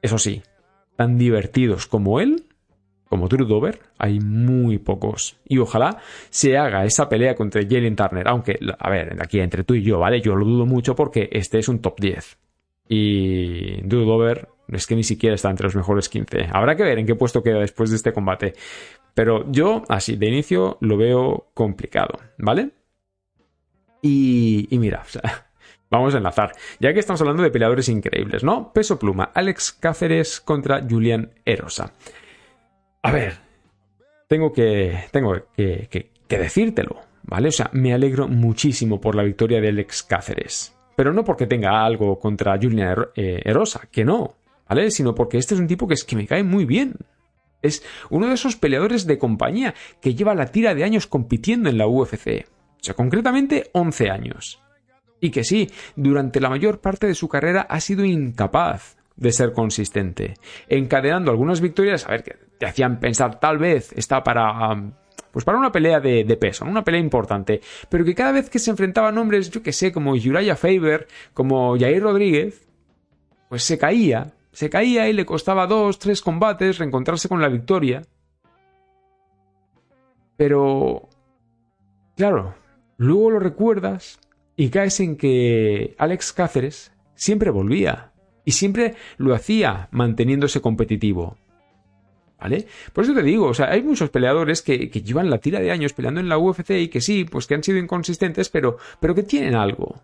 [0.03, 0.43] Eso sí,
[0.97, 2.45] tan divertidos como él,
[3.15, 5.37] como Drew Dover, hay muy pocos.
[5.47, 5.99] Y ojalá
[6.31, 8.27] se haga esa pelea contra Jalen Turner.
[8.27, 10.21] Aunque, a ver, aquí entre tú y yo, ¿vale?
[10.21, 12.39] Yo lo dudo mucho porque este es un top 10.
[12.89, 16.49] Y Drew Dover es que ni siquiera está entre los mejores 15.
[16.53, 18.55] Habrá que ver en qué puesto queda después de este combate.
[19.15, 22.71] Pero yo, así, de inicio, lo veo complicado, ¿vale?
[24.03, 25.05] Y, mira,
[25.89, 26.51] vamos a enlazar.
[26.81, 28.73] Ya que estamos hablando de peleadores increíbles, ¿no?
[28.73, 31.93] Peso pluma, Alex Cáceres contra Julian Erosa.
[33.05, 33.35] A ver,
[34.29, 37.49] tengo que, tengo que, decírtelo, ¿vale?
[37.49, 40.75] O sea, me alegro muchísimo por la victoria de Alex Cáceres.
[40.97, 44.37] Pero no porque tenga algo contra Julian eh, Erosa, que no,
[44.67, 44.91] ¿vale?
[44.91, 46.95] Sino porque este es un tipo que es que me cae muy bien.
[47.61, 51.77] Es uno de esos peleadores de compañía que lleva la tira de años compitiendo en
[51.77, 52.47] la UFC.
[52.81, 54.63] O sea, concretamente 11 años.
[55.21, 59.53] Y que sí, durante la mayor parte de su carrera ha sido incapaz de ser
[59.53, 60.35] consistente,
[60.69, 64.93] encadenando algunas victorias, a ver, que hacían pensar tal vez está para...
[65.31, 68.71] pues para una pelea de, peso, una pelea importante, pero que cada vez que se
[68.71, 72.67] enfrentaban hombres, yo que sé, como Uriah Faber, como Jair Rodríguez,
[73.49, 78.03] pues se caía, se caía y le costaba dos, tres combates reencontrarse con la victoria.
[80.37, 81.09] Pero...
[82.17, 82.55] Claro,
[82.97, 84.21] luego lo recuerdas
[84.57, 88.13] y caes en que Alex Cáceres siempre volvía
[88.45, 91.37] y siempre lo hacía manteniéndose competitivo.
[92.41, 92.67] ¿Vale?
[92.93, 95.93] Por eso te digo, o sea, hay muchos peleadores que, llevan la tira de años
[95.93, 99.23] peleando en la UFC y que sí, pues que han sido inconsistentes, pero, pero que
[99.23, 100.03] tienen algo.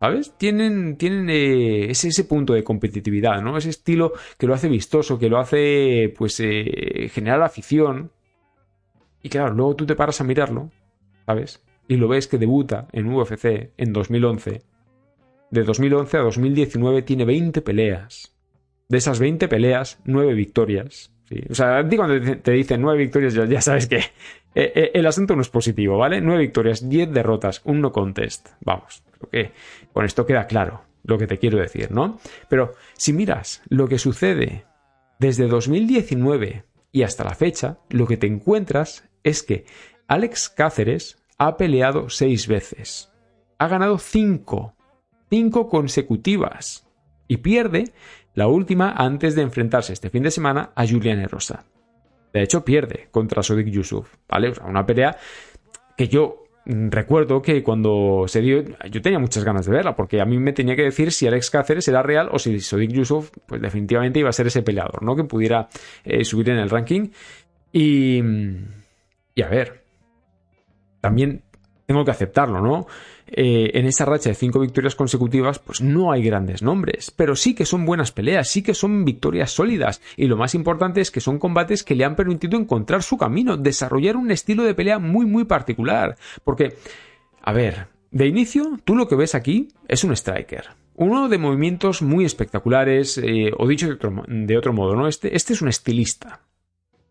[0.00, 0.34] ¿Sabes?
[0.36, 3.56] Tienen, tienen eh, ese, ese, punto de competitividad, ¿no?
[3.56, 8.10] Ese estilo que lo hace vistoso, que lo hace, pues, eh, generar afición.
[9.22, 10.72] Y claro, luego tú te paras a mirarlo,
[11.24, 11.62] ¿sabes?
[11.86, 14.62] Y lo ves que debuta en UFC en 2011.
[15.52, 18.34] De 2011 a 2019 tiene 20 peleas.
[18.88, 21.11] De esas 20 peleas, 9 victorias.
[21.50, 24.00] O sea, a ti cuando te dicen 9 victorias ya, sabes que
[24.54, 26.20] eh, el asunto no es positivo, ¿vale?
[26.20, 28.48] 9 victorias, 10 derrotas, un no contest.
[28.60, 29.02] Vamos,
[29.92, 32.18] con esto queda claro lo que te quiero decir, ¿no?
[32.48, 34.64] Pero si miras lo que sucede
[35.18, 39.64] desde 2019 y hasta la fecha, lo que te encuentras es que
[40.06, 43.10] Alex Cáceres ha peleado seis veces.
[43.58, 44.74] Ha ganado cinco.
[45.30, 46.86] Cinco consecutivas.
[47.26, 47.92] Y pierde
[48.34, 51.64] la última antes de enfrentarse este fin de semana a Julian Erosa.
[52.32, 54.14] De hecho, pierde contra Sodik Yusuf.
[54.28, 54.52] ¿Vale?
[54.64, 55.16] Una pelea
[55.96, 60.20] que yo Mm, recuerdo que cuando se dio, yo tenía muchas ganas de verla, porque
[60.20, 63.30] a mí me tenía que decir si Alex Cáceres era real o si Sodik Yusuf,
[63.46, 65.16] pues definitivamente iba a ser ese peleador, ¿no?
[65.16, 65.68] Que pudiera
[66.04, 67.08] eh, subir en el ranking.
[67.72, 68.22] Y,
[69.34, 69.82] y a ver,
[71.00, 71.42] también
[71.92, 72.86] tengo que aceptarlo, ¿no?
[73.26, 77.54] Eh, en esa racha de cinco victorias consecutivas, pues no hay grandes nombres, pero sí
[77.54, 81.20] que son buenas peleas, sí que son victorias sólidas, y lo más importante es que
[81.20, 85.26] son combates que le han permitido encontrar su camino, desarrollar un estilo de pelea muy,
[85.26, 86.16] muy particular.
[86.44, 86.76] Porque,
[87.42, 90.64] a ver, de inicio, tú lo que ves aquí es un striker.
[90.94, 95.08] Uno de movimientos muy espectaculares, eh, o dicho de otro, de otro, modo, ¿no?
[95.08, 96.40] Este, este es un estilista.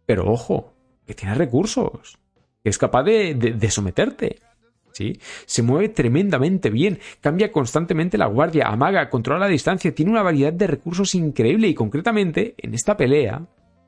[0.07, 0.73] Pero ojo,
[1.05, 2.17] que tiene recursos,
[2.63, 4.39] que es capaz de someterte.
[5.45, 10.53] Se mueve tremendamente bien, cambia constantemente la guardia, amaga, controla la distancia, tiene una variedad
[10.53, 13.45] de recursos increíble y concretamente en esta pelea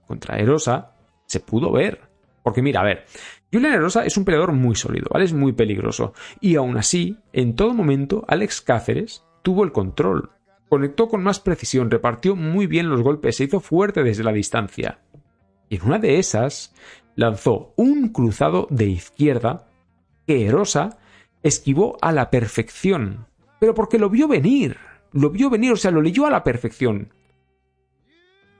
[0.07, 2.01] contra Erosa se pudo ver.
[2.43, 3.05] Porque mira, a ver,
[3.51, 5.25] Julian Erosa es un peleador muy sólido, ¿vale?
[5.25, 6.13] Es muy peligroso.
[6.41, 10.31] Y aún así, en todo momento, Alex Cáceres tuvo el control.
[10.67, 14.99] Conectó con más precisión, repartió muy bien los golpes, se hizo fuerte desde la distancia.
[15.69, 16.73] Y en una de esas,
[17.15, 19.67] lanzó un cruzado de izquierda
[20.25, 20.97] que Erosa
[21.41, 23.27] esquivó a la perfección,
[23.59, 24.77] pero porque lo vio venir,
[25.11, 27.13] lo vio venir, o sea, lo leyó a la perfección.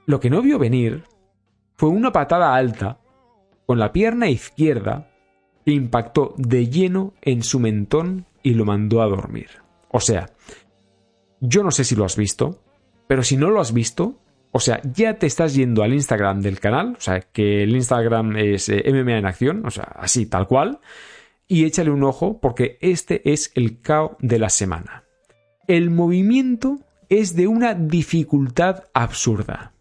[0.05, 1.03] Lo que no vio venir
[1.75, 2.99] fue una patada alta
[3.65, 5.09] con la pierna izquierda
[5.65, 9.47] que impactó de lleno en su mentón y lo mandó a dormir.
[9.89, 10.29] O sea,
[11.39, 12.59] yo no sé si lo has visto,
[13.07, 14.19] pero si no lo has visto,
[14.51, 18.37] o sea, ya te estás yendo al Instagram del canal, o sea, que el Instagram
[18.37, 20.79] es eh, MMA en acción, o sea, así, tal cual,
[21.47, 25.03] y échale un ojo porque este es el KO de la semana.
[25.67, 26.79] El movimiento
[27.09, 29.73] es de una dificultad absurda.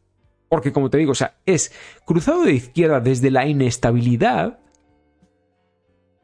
[0.48, 1.72] Porque como te digo, o sea, es
[2.04, 4.58] cruzado de izquierda desde la inestabilidad,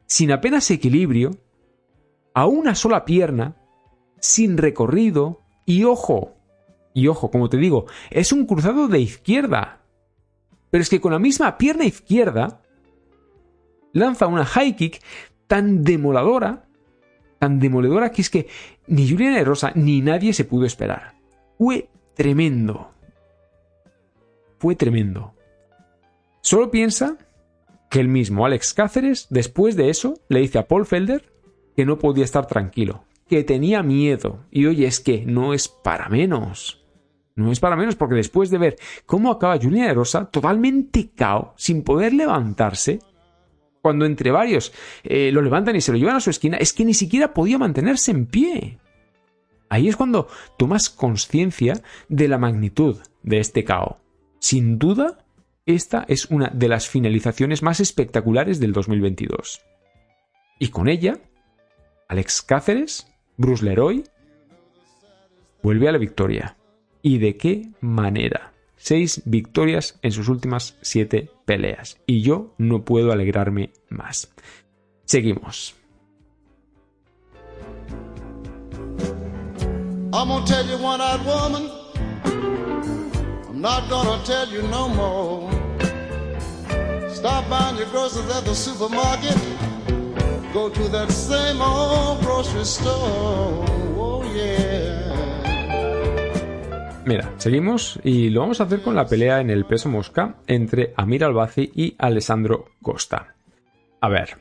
[0.05, 1.31] sin apenas equilibrio,
[2.33, 3.55] a una sola pierna,
[4.19, 6.35] sin recorrido, y ojo,
[6.93, 9.81] y ojo, como te digo, es un cruzado de izquierda.
[10.69, 12.61] Pero es que con la misma pierna izquierda
[13.93, 15.01] lanza una high kick
[15.49, 16.67] tan demoladora,
[17.39, 18.47] tan demoledora que es que
[18.85, 21.15] ni Juliana Rosa ni nadie se pudo esperar.
[21.57, 22.91] Fue tremendo.
[24.59, 25.33] Fue tremendo.
[26.41, 27.17] Solo piensa
[27.89, 31.33] que el mismo Alex Cáceres, después de eso, le dice a Paul Felder
[31.75, 34.45] que no podía estar tranquilo, que tenía miedo.
[34.51, 36.85] Y oye, es que no es para menos.
[37.33, 38.75] No es para menos porque después de ver
[39.07, 42.99] cómo acaba Juliana Rosa totalmente cao, sin poder levantarse,
[43.81, 46.85] cuando entre varios eh, lo levantan y se lo llevan a su esquina, es que
[46.85, 48.77] ni siquiera podía mantenerse en pie.
[49.69, 53.97] Ahí es cuando tomas conciencia de la magnitud de este caos.
[54.39, 55.19] Sin duda,
[55.65, 59.61] esta es una de las finalizaciones más espectaculares del 2022.
[60.57, 61.19] Y con ella,
[62.07, 64.03] Alex Cáceres, Bruce Leroy,
[65.61, 66.57] vuelve a la victoria.
[67.01, 68.53] ¿Y de qué manera?
[68.81, 71.97] Seis victorias en sus últimas siete peleas.
[72.07, 74.29] Y yo no puedo alegrarme más.
[75.05, 75.75] Seguimos.
[80.11, 81.69] I'm gonna tell you one eyed woman.
[83.47, 85.51] I'm not gonna tell you no more.
[87.13, 89.37] Stop buying your groceries at the supermarket.
[90.53, 93.65] Go to that same old grocery store.
[93.97, 94.88] Oh, yeah.
[97.09, 100.93] Mira, seguimos y lo vamos a hacer con la pelea en el peso mosca entre
[100.95, 103.33] Amir Albazi y Alessandro Costa.
[103.99, 104.37] A ver,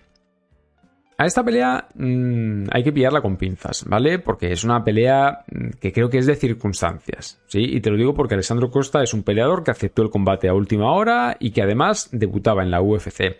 [1.16, 4.18] A esta pelea mm, hay que pillarla con pinzas, ¿vale?
[4.18, 7.60] Porque es una pelea mm, que creo que es de circunstancias, ¿sí?
[7.60, 10.52] Y te lo digo porque Alessandro Costa es un peleador que aceptó el combate a
[10.52, 13.38] última hora y que además debutaba en la UFC.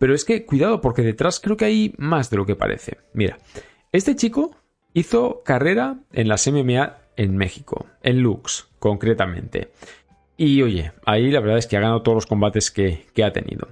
[0.00, 2.98] Pero es que, cuidado, porque detrás creo que hay más de lo que parece.
[3.12, 3.38] Mira,
[3.92, 4.56] este chico
[4.94, 9.70] hizo carrera en las MMA en México, en Lux, concretamente.
[10.36, 13.32] Y oye, ahí la verdad es que ha ganado todos los combates que, que ha
[13.32, 13.68] tenido.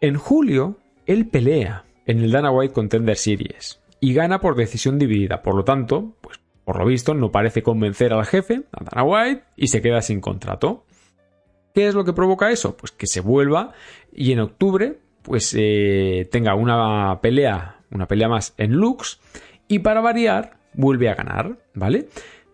[0.00, 5.42] En julio, él pelea en el Dana White Contender Series y gana por decisión dividida.
[5.42, 9.44] Por lo tanto, pues por lo visto no parece convencer al jefe, a Dana White,
[9.56, 10.84] y se queda sin contrato.
[11.74, 12.76] ¿Qué es lo que provoca eso?
[12.76, 13.72] Pues que se vuelva
[14.12, 19.20] y en octubre pues eh, tenga una pelea, una pelea más en Lux
[19.68, 22.08] y para variar vuelve a ganar, ¿vale?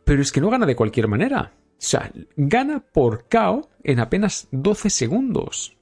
[0.05, 1.53] Pero es que no gana de cualquier manera.
[1.73, 5.77] O sea, gana por KO en apenas 12 segundos.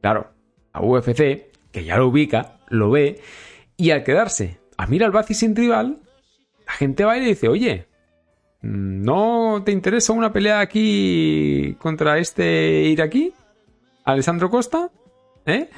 [0.00, 0.30] Claro,
[0.72, 3.20] a UFC, que ya lo ubica, lo ve,
[3.76, 6.00] y al quedarse a Mira al Bazi sin rival,
[6.66, 7.86] la gente va y le dice, oye,
[8.62, 13.32] ¿no te interesa una pelea aquí contra este iraquí?
[14.04, 14.90] ¿Alessandro Costa?
[15.46, 15.68] ¿Eh?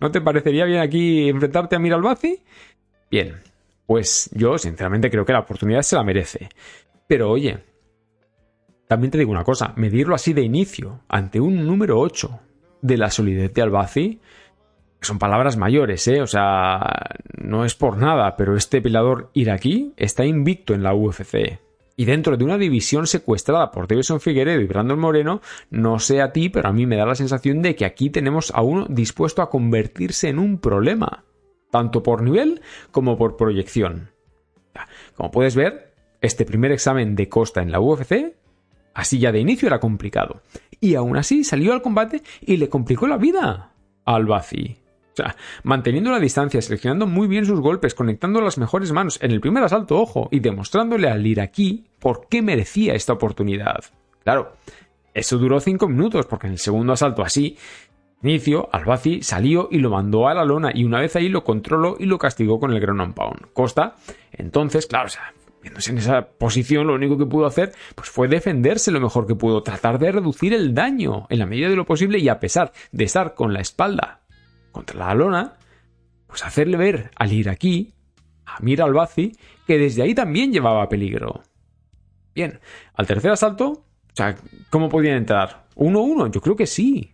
[0.00, 2.42] ¿No te parecería bien aquí enfrentarte a Mira al Bazi?
[3.10, 3.40] Bien,
[3.86, 6.48] pues yo sinceramente creo que la oportunidad se la merece.
[7.06, 7.64] Pero oye,
[8.88, 12.40] también te digo una cosa, medirlo así de inicio, ante un número 8
[12.82, 14.20] de la solidez de Albazi,
[15.00, 16.22] son palabras mayores, ¿eh?
[16.22, 21.58] O sea, no es por nada, pero este peleador iraquí está invicto en la UFC.
[21.96, 25.40] Y dentro de una división secuestrada por Davison Figueredo y Brandon Moreno,
[25.70, 28.52] no sé a ti, pero a mí me da la sensación de que aquí tenemos
[28.54, 31.24] a uno dispuesto a convertirse en un problema,
[31.70, 34.10] tanto por nivel como por proyección.
[35.16, 35.91] Como puedes ver,
[36.22, 38.34] este primer examen de Costa en la UFC,
[38.94, 40.40] así ya de inicio era complicado.
[40.80, 43.72] Y aún así salió al combate y le complicó la vida
[44.04, 44.78] al Bazi.
[45.12, 49.30] O sea, manteniendo la distancia, seleccionando muy bien sus golpes, conectando las mejores manos en
[49.30, 53.84] el primer asalto, ojo, y demostrándole al iraquí por qué merecía esta oportunidad.
[54.24, 54.54] Claro,
[55.12, 57.58] eso duró cinco minutos, porque en el segundo asalto así,
[58.22, 61.96] inicio, Albazi salió y lo mandó a la lona, y una vez ahí lo controló
[61.98, 63.52] y lo castigó con el ground and pound.
[63.52, 63.96] Costa,
[64.32, 68.28] entonces, claro, o sea, viéndose en esa posición, lo único que pudo hacer pues fue
[68.28, 71.86] defenderse lo mejor que pudo, tratar de reducir el daño en la medida de lo
[71.86, 74.20] posible y a pesar de estar con la espalda
[74.72, 75.54] contra la lona,
[76.26, 77.94] pues hacerle ver al iraquí,
[78.46, 79.32] a Mir al-Bazi,
[79.66, 81.42] que desde ahí también llevaba peligro.
[82.34, 82.58] Bien,
[82.94, 84.34] al tercer asalto, o sea,
[84.70, 85.66] ¿cómo podían entrar?
[85.76, 86.32] ¿1-1?
[86.32, 87.11] Yo creo que sí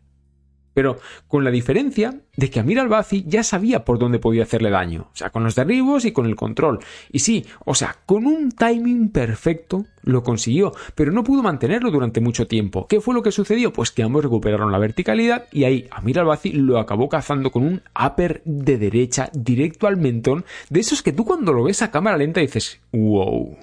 [0.79, 5.09] pero con la diferencia de que Amir Albazi ya sabía por dónde podía hacerle daño,
[5.12, 6.79] o sea, con los derribos y con el control.
[7.11, 12.20] Y sí, o sea, con un timing perfecto lo consiguió, pero no pudo mantenerlo durante
[12.20, 12.87] mucho tiempo.
[12.87, 13.72] ¿Qué fue lo que sucedió?
[13.72, 17.83] Pues que ambos recuperaron la verticalidad y ahí Amir Albazi lo acabó cazando con un
[18.01, 22.18] upper de derecha directo al mentón, de esos que tú cuando lo ves a cámara
[22.18, 23.59] lenta dices, wow,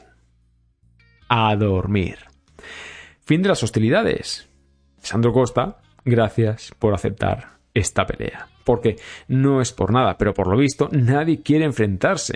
[1.30, 2.18] a dormir.
[3.24, 4.50] Fin de las hostilidades.
[5.02, 8.48] Sandro Costa gracias por aceptar esta pelea.
[8.64, 8.96] Porque
[9.28, 12.36] no es por nada, pero por lo visto nadie quiere enfrentarse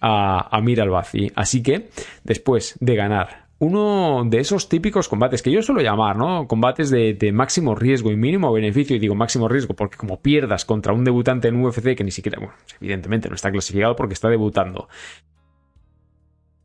[0.00, 1.30] a Amir Albazi.
[1.34, 1.90] Así que,
[2.24, 6.46] después de ganar uno de esos típicos combates que yo suelo llamar, ¿no?
[6.46, 10.92] Combates de, máximo riesgo y mínimo beneficio, y digo máximo riesgo porque como pierdas contra
[10.92, 14.88] un debutante en UFC que ni siquiera, bueno, evidentemente no está clasificado porque está debutando.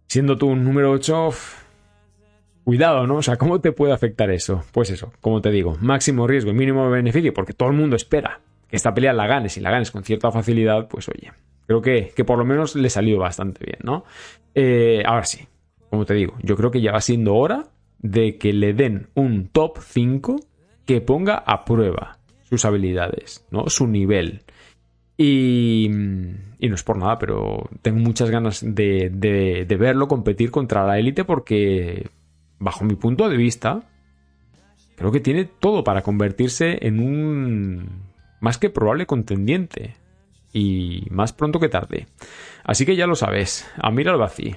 [0.07, 1.29] Siendo tú un número 8,
[2.63, 3.17] Cuidado, ¿no?
[3.17, 4.63] O sea, ¿cómo te puede afectar eso?
[4.71, 8.39] Pues eso, como te digo, máximo riesgo y mínimo beneficio, porque todo el mundo espera
[8.69, 11.31] que esta pelea la ganes y la ganes con cierta facilidad, pues oye,
[11.67, 14.05] creo que, que por lo menos le salió bastante bien, ¿no?
[14.55, 15.45] Eh, ahora sí,
[15.89, 17.65] como te digo, yo creo que ya va siendo hora
[17.99, 20.37] de que le den un top 5
[20.85, 22.17] que ponga a prueba
[22.49, 23.67] sus habilidades, ¿no?
[23.67, 24.41] Su nivel.
[25.17, 25.89] Y,
[26.59, 30.85] y, no es por nada, pero tengo muchas ganas de, de, de verlo competir contra
[30.85, 32.07] la élite porque
[32.63, 33.83] bajo mi punto de vista,
[34.95, 38.03] creo que tiene todo para convertirse en un
[38.39, 39.95] más que probable contendiente.
[40.55, 42.05] Y más pronto que tarde.
[42.63, 44.55] Así que ya lo sabes, Amir al vacío.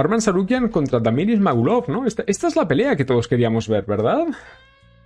[0.00, 2.06] Arman Sarukian contra Damiris Magulov, ¿no?
[2.06, 4.26] Esta, es la pelea que todos queríamos ver, ¿verdad?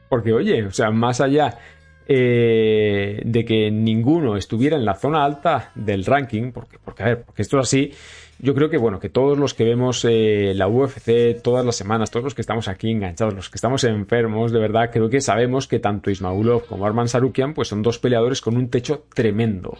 [0.09, 1.59] Porque, oye, o sea, más allá
[2.07, 7.22] eh, de que ninguno estuviera en la zona alta del ranking, porque, porque a ver,
[7.24, 7.92] porque esto es así,
[8.38, 12.11] yo creo que bueno, que todos los que vemos eh, la UFC todas las semanas,
[12.12, 15.66] todos los que estamos aquí enganchados, los que estamos enfermos, de verdad, creo que sabemos
[15.66, 19.76] que tanto Ismaulov como Arman Sarukian pues son dos peleadores con un techo tremendo.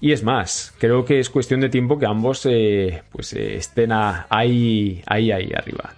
[0.00, 3.90] Y es más, creo que es cuestión de tiempo que ambos eh, pues, eh, estén
[3.92, 5.94] ahí, ahí, ahí arriba.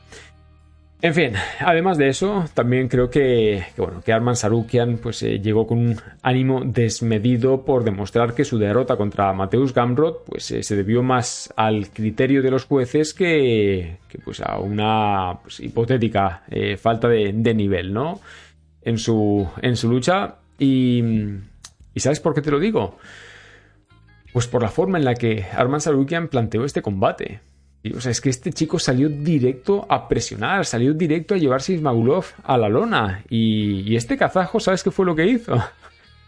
[1.00, 5.66] En fin, además de eso, también creo que, bueno, que Arman Sarukian pues, eh, llegó
[5.66, 11.02] con un ánimo desmedido por demostrar que su derrota contra Mateus Gamrot pues, se debió
[11.02, 16.44] más al criterio de los jueces que, pues, a una pues, hipotética
[16.78, 18.20] falta de, de, nivel ¿no?
[18.82, 20.36] en, su, en su lucha.
[20.56, 21.02] Y,
[21.94, 22.98] ¿Y sabes por qué te lo digo?
[24.32, 27.40] Pues por la forma en la que Arman Sarukian planteó este combate.
[27.94, 31.76] o sea, es que este chico salió directo a presionar, salió directo a llevarse a
[31.76, 33.24] Ismagulov a la lona.
[33.28, 35.56] Y, este kazajo, ¿sabes qué fue lo que hizo?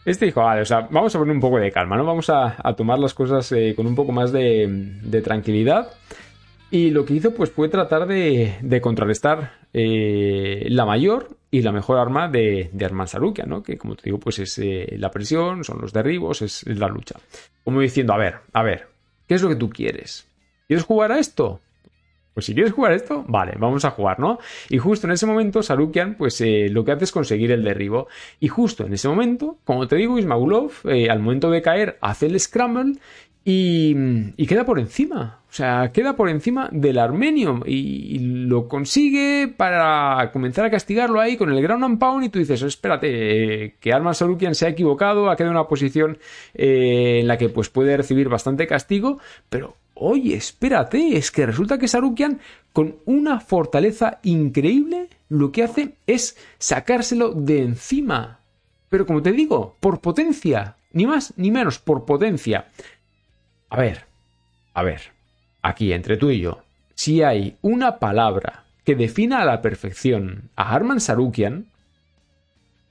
[0.04, 2.04] Este dijo, vale, o sea, vamos a poner un poco de calma, ¿no?
[2.04, 5.92] Vamos a, tomar las cosas eh, con un poco más de tranquilidad.
[6.74, 11.98] Y lo que hizo pues fue tratar de, contrarrestar eh, la mayor y la mejor
[11.98, 13.60] arma de, de Arman Sarukia, ¿no?
[13.62, 17.16] Que como te digo, pues es eh, la presión, son los derribos, es, la lucha.
[17.64, 18.86] Como diciendo, a ver, a ver,
[19.26, 20.28] ¿qué es lo que tú quieres?
[20.68, 21.60] ¿Quieres jugar a esto?
[22.34, 24.38] Pues si quieres jugar a esto, vale, vamos a jugar, ¿no?
[24.68, 28.06] Y justo en ese momento, Sarukian, pues eh, lo que hace es conseguir el derribo.
[28.38, 32.38] Y justo en ese momento, como te digo, Ismagulov, al momento de caer, hace el
[32.38, 32.98] scramble
[33.44, 35.40] y, queda por encima.
[35.55, 41.36] O sea, queda por encima del armenio y, lo consigue para comenzar a castigarlo ahí
[41.36, 45.30] con el ground and pound y tú dices, espérate, que Arman Sarukian se ha equivocado,
[45.30, 46.18] ha quedado en una posición
[46.55, 51.78] eh, en la que pues puede recibir bastante castigo, pero oye, espérate, es que resulta
[51.78, 52.40] que Sarukian
[52.72, 58.40] con una fortaleza increíble lo que hace es sacárselo de encima.
[58.88, 62.66] Pero como te digo, por potencia, ni más ni menos, por potencia.
[63.70, 64.07] A ver,
[64.74, 65.13] a ver,
[65.64, 66.62] aquí entre tú y yo,
[66.94, 71.66] si hay una palabra que defina a la perfección a Harman Sarukian,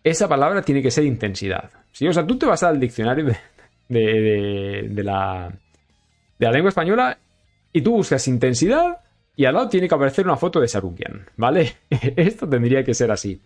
[0.04, 1.70] esa palabra tiene que ser intensidad.
[1.92, 3.38] Si, o sea, tú te vas al diccionario de,
[3.88, 5.54] de, de, la,
[6.40, 7.18] de la lengua española
[7.72, 8.98] y tú buscas intensidad
[9.36, 11.78] y al lado tiene que aparecer una foto de Sarukian, ¿vale?
[11.90, 13.40] Esto tendría que ser así.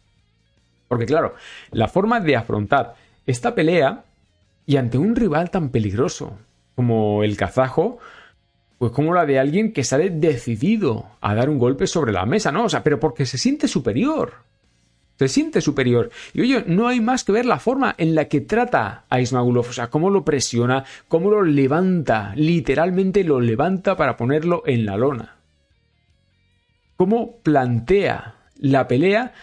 [0.87, 1.35] Porque claro,
[1.71, 4.05] la forma de afrontar esta pelea
[4.65, 6.39] y ante un rival tan peligroso,
[6.75, 7.99] como el kazajo,
[8.77, 12.51] pues como la de alguien que sale decidido a dar un golpe sobre la mesa,
[12.51, 12.65] ¿no?
[12.65, 14.33] O sea, pero porque se siente superior.
[15.17, 16.11] Se siente superior.
[16.33, 19.67] Y oye, no hay más que ver la forma en la que trata a Ismagulov.
[19.69, 22.33] O sea, cómo lo presiona, cómo lo levanta.
[22.35, 25.37] Literalmente lo levanta para ponerlo en la lona.
[26.97, 29.33] Cómo plantea la pelea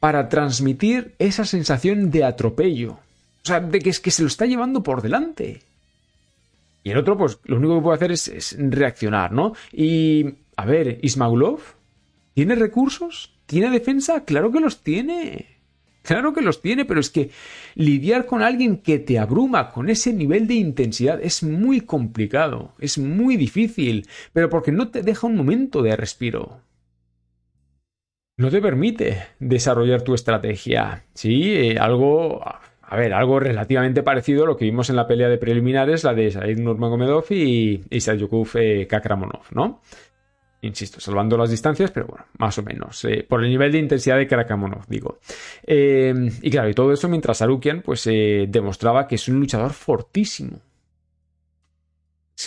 [0.00, 2.92] para transmitir esa sensación de atropello.
[2.92, 5.62] O sea, de que es que se lo está llevando por delante.
[6.84, 9.54] Y el otro, pues lo único que puede hacer es, reaccionar, ¿no?
[9.72, 11.60] Y, a ver, Ismaulov,
[12.34, 13.34] ¿tiene recursos?
[13.46, 14.24] ¿Tiene defensa?
[14.26, 15.46] Claro que los tiene.
[16.02, 17.30] Claro que los tiene, pero es que
[17.74, 22.98] lidiar con alguien que te abruma con ese nivel de intensidad es muy complicado, es
[22.98, 26.60] muy difícil, pero porque no te deja un momento de respiro.
[28.36, 31.06] No te permite desarrollar tu estrategia.
[31.14, 32.44] Sí, eh, algo
[32.88, 36.14] a ver, algo relativamente parecido a lo que vimos en la pelea de preliminares, la
[36.14, 37.98] de Said Nurmagomedov y, y
[38.54, 39.80] eh, Kakramonov, ¿no?
[40.62, 43.04] Insisto, salvando las distancias, pero bueno, más o menos.
[43.04, 45.18] Eh, por el nivel de intensidad de Kakramonov, digo.
[45.66, 50.60] Eh, y claro, y todo eso mientras Sarukian, pues, demostraba que es un luchador fortísimo.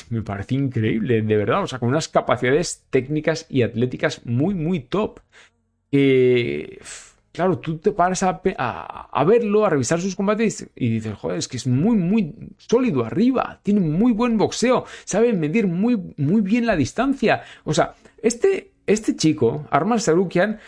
[0.10, 1.64] Me parece increíble, de verdad.
[1.64, 5.20] O sea, con unas capacidades técnicas y atléticas muy, muy top.
[5.92, 6.80] Eh,
[7.32, 8.42] claro, tú te paras a,
[9.26, 13.60] verlo, a revisar sus combates y dices, joder, es que es muy, muy sólido arriba,
[13.64, 17.44] tiene muy buen boxeo, sabe medir muy, muy bien la distancia.
[17.64, 20.60] O sea, este, este chico, Arman Sarukian,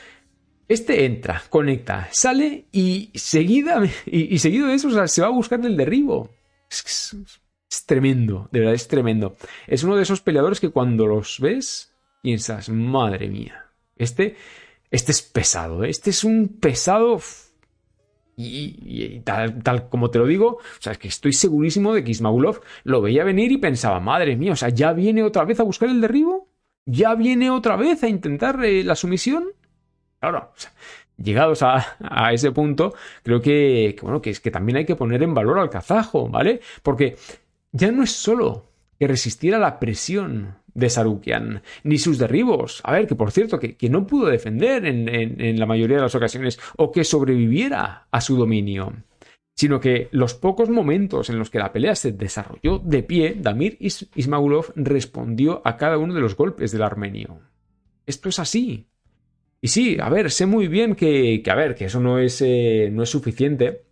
[0.67, 5.75] este entra, conecta, sale y seguida, y, seguido de eso se va a buscar el
[5.75, 6.29] derribo.
[6.69, 9.35] Es tremendo, de verdad es tremendo.
[9.65, 14.35] Es uno de esos peleadores que cuando los ves piensas, madre mía, este
[14.91, 15.89] este es pesado, ¿eh?
[15.89, 17.19] este es un pesado.
[18.41, 22.61] Y, tal, como te lo digo, o sea, es que estoy segurísimo de que Ismaulov
[22.85, 25.89] lo veía venir y pensaba, madre mía, o sea, ¿ya viene otra vez a buscar
[25.89, 26.47] el derribo?
[26.85, 29.49] ¿Ya viene otra vez a intentar eh, la sumisión?
[30.21, 30.53] Claro,
[31.17, 31.83] llegados a,
[32.31, 36.29] ese punto, creo que, bueno, es que también hay que poner en valor al kazajo,
[36.29, 36.61] ¿vale?
[36.81, 37.17] Porque
[37.71, 38.65] ya no es solo
[38.97, 42.81] que resistiera la presión de Sarukian, ni sus derribos.
[42.83, 46.59] A ver, que por cierto, que, no pudo defender en, la mayoría de las ocasiones
[46.77, 48.93] o que sobreviviera a su dominio,
[49.55, 53.77] sino que los pocos momentos en los que la pelea se desarrolló de pie, Damir
[53.79, 57.39] Ismaulov respondió a cada uno de los golpes del armenio.
[58.05, 58.87] Esto es así.
[59.61, 62.89] Y sí, a ver, sé muy bien que, a ver, que eso no es, eh,
[62.91, 63.83] no es suficiente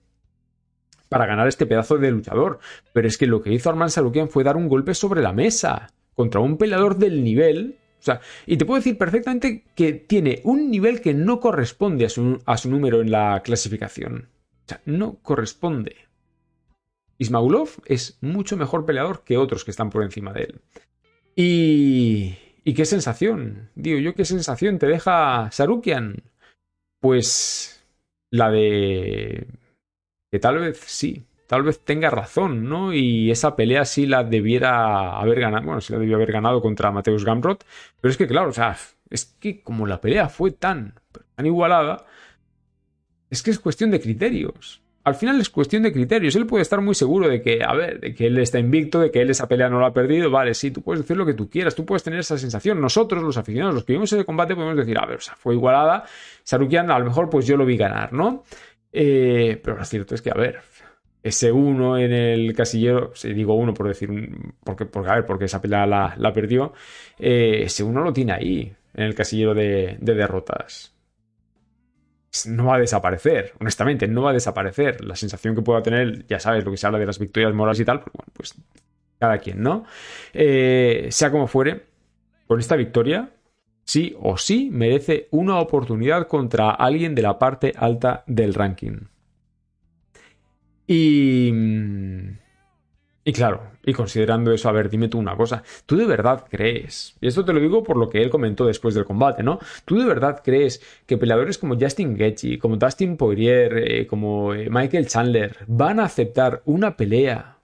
[1.09, 2.59] para ganar este pedazo de luchador,
[2.93, 5.93] pero es que lo que hizo Arman Sarukian fue dar un golpe sobre la mesa
[6.17, 7.77] contra un peleador del nivel.
[7.99, 12.09] O sea, y te puedo decir perfectamente que tiene un nivel que no corresponde a
[12.57, 14.27] su, número en la clasificación.
[14.65, 15.95] O sea, no corresponde.
[17.19, 20.61] Ismaulov es mucho mejor peleador que otros que están por encima de él.
[21.35, 22.35] Y.
[22.63, 23.69] ¿Y qué sensación?
[23.75, 26.23] Digo yo, ¿qué sensación te deja Sarukian?
[26.99, 27.85] Pues.
[28.31, 29.47] La de.
[30.31, 32.93] Que tal vez sí, tal vez tenga razón, ¿no?
[32.93, 36.91] Y esa pelea sí la debiera haber ganado, bueno, sí la debió haber ganado contra
[36.91, 37.65] Mateus Gamrot,
[37.99, 38.77] pero es que claro, o sea,
[39.09, 40.93] es que como la pelea fue tan,
[41.35, 42.05] tan igualada,
[43.29, 44.81] es que es cuestión de criterios.
[45.03, 46.35] Al final es cuestión de criterios.
[46.35, 49.09] Él puede estar muy seguro de que, a ver, de que él está invicto, de
[49.09, 50.29] que él esa pelea no la ha perdido.
[50.29, 52.81] Vale, sí, tú puedes decir lo que tú quieras, tú puedes tener esa sensación.
[52.81, 55.55] Nosotros, los aficionados, los que vimos ese combate, podemos decir, a ver, o sea, fue
[55.55, 56.03] igualada.
[56.43, 58.43] Sarukian, a lo mejor, pues yo lo vi ganar, ¿no?
[58.91, 60.59] Eh, pero lo cierto es que, a ver,
[61.23, 64.09] ese uno en el casillero, si digo uno por decir,
[64.63, 66.73] porque, porque, a ver, porque esa pelea la, perdió,
[67.19, 70.93] eh, ese uno lo tiene ahí, en el casillero de, derrotas.
[72.45, 75.03] No va a desaparecer, honestamente, no va a desaparecer.
[75.03, 77.79] La sensación que pueda tener, ya sabes, lo que se habla de las victorias morales
[77.79, 78.55] y tal, pues bueno, pues
[79.19, 79.85] cada quien, ¿no?
[80.33, 81.85] Eh, sea como fuere,
[82.45, 83.31] con esta victoria,
[83.83, 89.07] sí o sí merece una oportunidad contra alguien de la parte alta del ranking.
[90.87, 91.51] Y...
[93.27, 97.17] Y claro, y considerando eso, a ver, dime tú una cosa, ¿tú de verdad crees,
[97.19, 99.59] y esto te lo digo por lo que él comentó después del combate, ¿no?
[99.83, 104.69] ¿Tú de verdad crees que peleadores como Justin Gaethje, como Dustin Poirier, eh, como eh,
[104.69, 107.57] Michael Chandler van a aceptar una pelea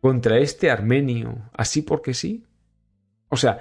[0.00, 2.44] contra este armenio así porque sí?
[3.30, 3.58] O sea,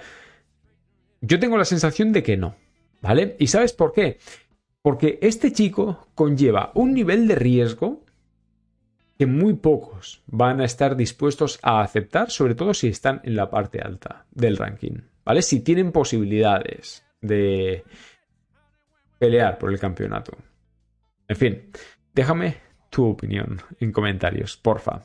[1.21, 2.57] yo tengo la sensación de que no,
[3.01, 3.35] ¿vale?
[3.39, 4.19] ¿Y sabes por qué?
[4.83, 8.05] Porque este chico conlleva un nivel de riesgo
[9.17, 13.49] que muy pocos van a estar dispuestos a aceptar, sobre todo si están en la
[13.49, 15.41] parte alta del ranking, ¿vale?
[15.41, 17.83] Si tienen posibilidades de
[19.17, 20.37] pelear por el campeonato.
[21.27, 21.71] En fin,
[22.13, 22.57] déjame
[22.89, 25.03] tu opinión en comentarios, porfa.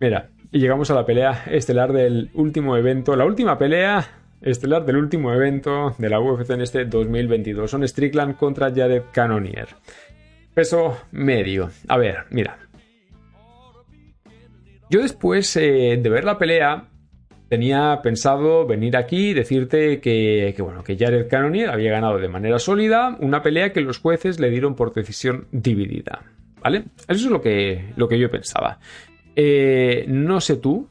[0.00, 4.06] Mira, y llegamos a la pelea estelar del último evento, la última pelea
[4.40, 7.70] estelar del último evento de la UFC en este 2022.
[7.70, 9.68] Son Strickland contra Jared Cannonier.
[10.54, 11.70] Peso medio.
[11.86, 12.58] A ver, mira.
[14.88, 16.88] Yo después eh, de ver la pelea
[17.50, 22.58] tenía pensado venir aquí y decirte que, bueno, que Jared Cannonier había ganado de manera
[22.58, 26.22] sólida una pelea que los jueces le dieron por decisión dividida.
[26.62, 26.84] ¿Vale?
[27.08, 28.78] Eso es lo que, lo que yo pensaba.
[29.36, 30.88] Eh, no sé tú,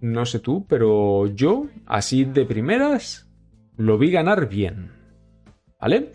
[0.00, 3.28] no sé tú, pero yo, así de primeras,
[3.76, 4.92] lo vi ganar bien.
[5.80, 6.12] ¿Vale?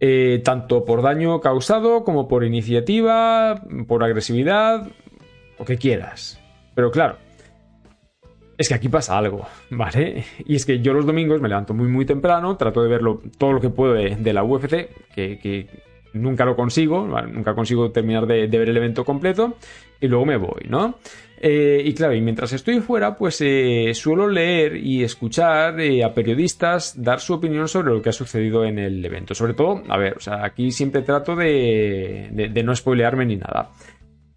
[0.00, 4.88] Eh, tanto por daño causado como por iniciativa, por agresividad,
[5.58, 6.40] lo que quieras.
[6.74, 7.18] Pero claro,
[8.58, 10.24] es que aquí pasa algo, ¿vale?
[10.44, 13.52] Y es que yo los domingos me levanto muy muy temprano, trato de verlo todo
[13.52, 15.68] lo que puedo de, la UFC, que,
[16.14, 19.56] nunca lo consigo, nunca consigo terminar de, ver el evento completo,
[20.00, 20.98] y luego me voy, ¿no?
[21.44, 26.14] Eh, y claro, y mientras estoy fuera, pues eh, suelo leer y escuchar eh, a
[26.14, 29.34] periodistas dar su opinión sobre lo que ha sucedido en el evento.
[29.34, 33.70] Sobre todo, a ver, o sea, aquí siempre trato de, de, no spoilearme ni nada.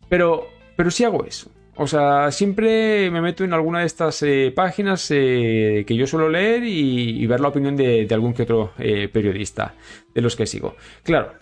[0.10, 1.52] Pero, pero sí hago eso.
[1.76, 4.24] O sea, siempre me meto en alguna de estas
[4.56, 9.76] páginas que yo suelo leer y, ver la opinión de, de algún que otro periodista
[10.14, 10.76] de los que sigo.
[11.04, 11.34] Claro,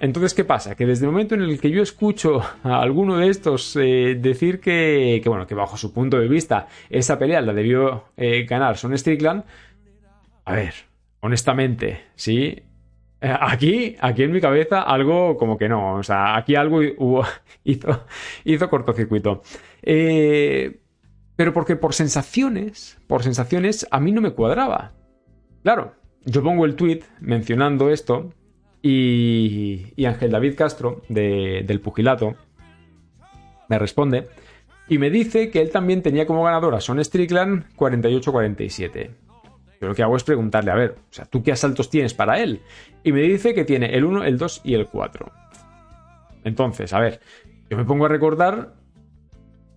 [0.00, 0.74] entonces, ¿qué pasa?
[0.74, 4.60] Que desde el momento en el que yo escucho a alguno de estos eh, decir
[4.60, 8.96] que, bueno, que bajo su punto de vista esa pelea la debió eh, ganar Son
[8.96, 9.44] Strickland,
[10.44, 10.74] a ver,
[11.20, 12.62] honestamente, sí,
[13.20, 16.82] eh, aquí, aquí en mi cabeza algo como que no, o sea, aquí algo
[17.64, 18.06] hizo,
[18.44, 19.42] hizo cortocircuito.
[19.82, 24.92] pero porque por sensaciones, por sensaciones, a mí no me cuadraba.
[25.62, 25.94] Claro,
[26.24, 28.30] yo pongo el tweet mencionando esto
[28.88, 32.36] y, Ángel David Castro, del Pugilato,
[33.68, 34.28] me responde
[34.88, 39.10] y me dice que él también tenía como ganadora Son Strickland 48-47.
[39.80, 42.40] Yo lo que hago es preguntarle, a ver, o sea, ¿tú qué asaltos tienes para
[42.40, 42.62] él?
[43.02, 45.32] Y me dice que tiene el 1, el 2 y el 4.
[46.44, 47.20] Entonces, a ver,
[47.68, 48.74] yo me pongo a recordar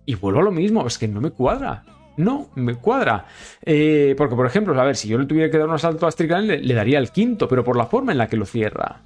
[0.06, 1.84] y vuelvo a lo mismo, es que no me cuadra.
[2.20, 3.26] No me cuadra.
[3.64, 6.10] Eh, porque, por ejemplo, a ver, si yo le tuviera que dar un asalto a
[6.10, 9.02] Strickland, le, daría el quinto, pero por la forma en la que lo cierra.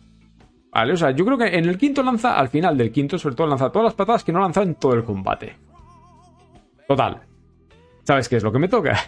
[0.73, 0.93] ¿Vale?
[0.93, 3.47] O sea, yo creo que en el quinto lanza, al final del quinto, sobre todo
[3.47, 5.55] lanza todas las patadas que no lanza en todo el combate.
[6.89, 7.23] Total.
[8.03, 8.99] ¿Sabes qué es lo que me toca?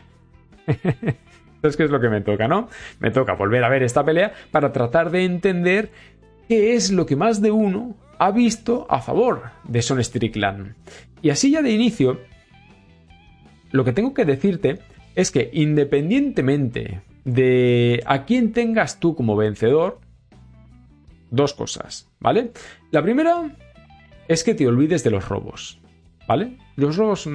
[1.61, 2.69] ¿Sabes qué es lo que me toca, no?
[3.01, 5.91] Me toca volver a ver esta pelea para tratar de entender
[6.49, 10.75] qué es lo que más de uno ha visto a favor de Son Strickland.
[11.23, 12.21] Y así ya de inicio,
[13.77, 14.79] lo que tengo que decirte
[15.15, 20.01] es que independientemente de a quién tengas tú como vencedor,
[21.31, 22.53] dos cosas, ¿vale?
[22.91, 23.51] La primera
[24.29, 25.81] es que te olvides de los robos,
[26.27, 26.57] ¿vale?
[26.77, 27.29] Los robos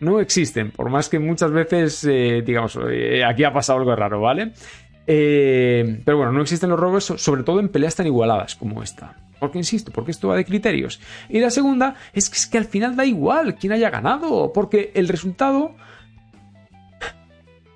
[0.00, 4.20] no existen, por más que muchas veces, eh, digamos, eh, aquí ha pasado algo raro,
[4.20, 4.52] ¿vale?
[5.06, 9.16] Eh, pero bueno, no existen los robos, sobre todo en peleas tan igualadas como esta.
[9.38, 11.00] Porque insisto, porque esto va de criterios.
[11.28, 14.90] Y la segunda es que, es que al final da igual quién haya ganado, porque
[14.94, 15.74] el resultado.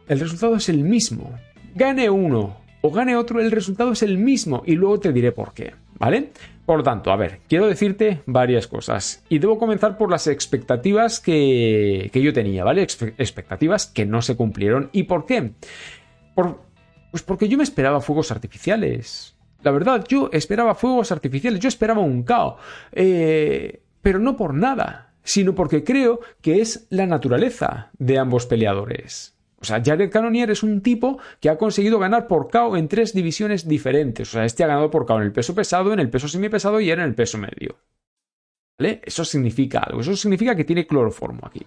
[0.09, 1.33] El resultado es el mismo.
[1.75, 5.55] Gane uno o gane otro, el resultado es el mismo y luego te diré por
[5.55, 6.33] qué, ¿vale?
[6.67, 11.21] Por lo tanto, a ver, quiero decirte varias cosas y debo comenzar por las expectativas
[11.21, 12.83] que, que yo tenía, ¿vale?
[12.83, 14.91] expectativas que no se cumplieron.
[14.93, 15.53] ¿Y por qué?
[16.35, 16.61] Por,
[17.11, 19.32] pues porque yo me esperaba fuegos artificiales.
[19.63, 22.61] La verdad, yo esperaba fuegos artificiales, yo esperaba un caos.
[22.93, 29.37] Eh, pero no por nada, sino porque creo que es la naturaleza de ambos peleadores.
[29.61, 33.15] O sea, Jared Cannonier es un tipo que ha conseguido ganar por KO en tres
[33.15, 34.29] divisiones diferentes.
[34.29, 36.81] O sea, este ha ganado por KO en el peso pesado, en el peso semipesado
[36.81, 37.79] y en el peso medio.
[38.77, 39.01] ¿Vale?
[39.05, 40.01] Eso significa algo.
[40.01, 41.65] Eso significa que tiene cloroformo aquí.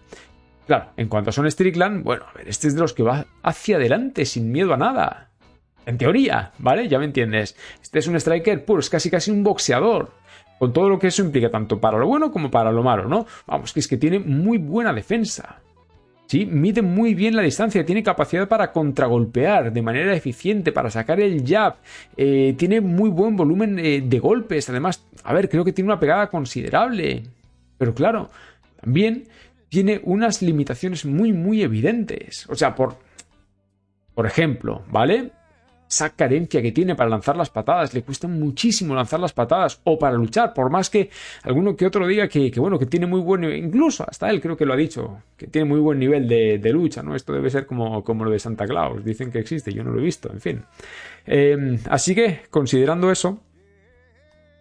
[0.68, 3.28] Claro, en cuanto a Son Strickland, bueno, a ver, este es de los que va
[3.43, 5.32] hacia adelante sin miedo a nada.
[5.86, 6.88] En teoría, ¿vale?
[6.88, 7.56] Ya me entiendes.
[7.82, 10.12] Este es un striker puro, es casi casi un boxeador.
[10.58, 13.26] Con todo lo que eso implica, tanto para lo bueno como para lo malo, ¿no?
[13.46, 15.62] Vamos, que es que tiene muy buena defensa.
[16.28, 16.46] ¿Sí?
[16.46, 21.46] Mide muy bien la distancia, tiene capacidad para contragolpear de manera eficiente, para sacar el
[21.46, 21.76] jab,
[22.18, 26.00] eh, tiene muy buen volumen eh, de golpes, además, a ver, creo que tiene una
[26.00, 27.24] pegada considerable.
[27.78, 28.32] Pero claro,
[28.82, 29.28] también
[29.70, 32.48] tiene unas limitaciones muy, muy evidentes.
[32.50, 32.98] O sea, por,
[34.16, 35.32] por ejemplo, ¿vale?
[35.88, 40.00] Esa carencia que tiene para lanzar las patadas, le cuesta muchísimo lanzar las patadas o
[40.00, 41.10] para luchar, por más que
[41.44, 44.58] alguno que otro diga que, bueno, que tiene muy buen nivel, incluso hasta él creo
[44.58, 47.16] que lo ha dicho, que tiene muy buen nivel de, lucha, ¿no?
[47.16, 50.00] Esto debe ser como, como, lo de Santa Claus, dicen que existe, yo no lo
[50.00, 50.64] he visto, en fin.
[51.26, 53.40] Em, así que, considerando eso,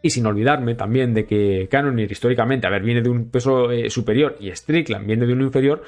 [0.02, 3.88] y sin olvidarme también de que Cannonier históricamente, a ver, viene de un peso eh,
[3.88, 5.82] superior y Strickland viene de uno inferior,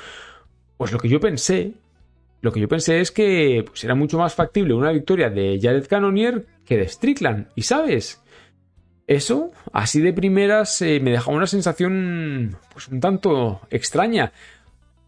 [0.78, 1.74] pues lo que yo pensé
[2.41, 5.87] lo que yo pensé es que pues, era mucho más factible una victoria de Jared
[5.87, 7.49] Cannonier que de Strickland.
[7.55, 8.22] Y sabes,
[9.07, 14.32] eso, así de primeras, eh, me dejaba una sensación pues un tanto extraña.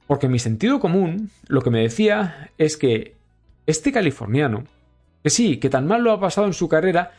[0.07, 3.15] Porque mi sentido común lo que me decía es que
[3.67, 4.65] este californiano,
[5.23, 7.13] que sí, que tan mal lo ha pasado en su carrera,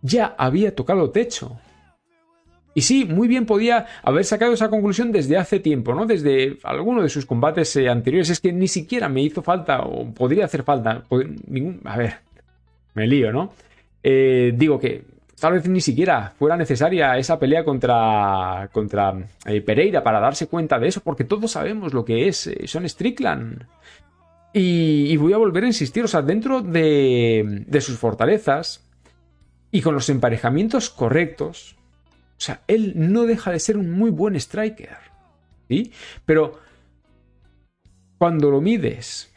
[0.00, 1.60] ya había tocado techo.
[2.74, 6.06] Y sí, muy bien podía haber sacado esa conclusión desde hace tiempo, ¿no?
[6.06, 8.30] Desde alguno de sus combates eh, anteriores.
[8.30, 11.04] Es que ni siquiera me hizo falta, o podría hacer falta,
[11.46, 11.80] ningún...
[11.84, 12.14] A ver,
[12.94, 13.52] me lío, ¿no?
[14.02, 15.04] Eh, digo que
[15.38, 19.14] tal vez ni siquiera fuera necesaria esa pelea contra, contra
[19.44, 23.66] eh, Pereira para darse cuenta de eso, porque todos sabemos lo que es Son Strickland.
[24.54, 28.86] Y, y, voy a volver a insistir, o sea, dentro de, de sus fortalezas
[29.70, 31.76] y con los emparejamientos correctos,
[32.42, 34.96] o sea, él no deja de ser un muy buen striker.
[35.68, 35.92] ¿Sí?
[36.26, 36.58] Pero
[38.18, 39.32] cuando lo mides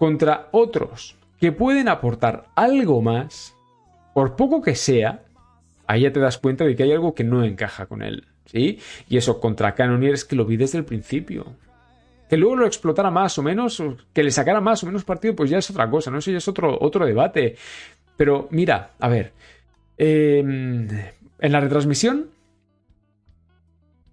[0.00, 3.54] contra otros que pueden aportar algo más,
[4.14, 5.22] por poco que sea,
[5.86, 8.26] ahí ya te das cuenta de que hay algo que no encaja con él.
[8.46, 8.80] ¿Sí?
[9.08, 11.54] Y eso contra Cannonier es que lo vi desde el principio.
[12.28, 13.80] Que luego lo explotara más o menos,
[14.12, 16.18] que le sacara más o menos partido, pues ya es otra cosa, ¿no?
[16.18, 17.54] Eso ya es otro, otro debate.
[18.16, 19.32] Pero mira, a ver.
[19.96, 20.42] Eh,
[21.40, 22.30] en la retransmisión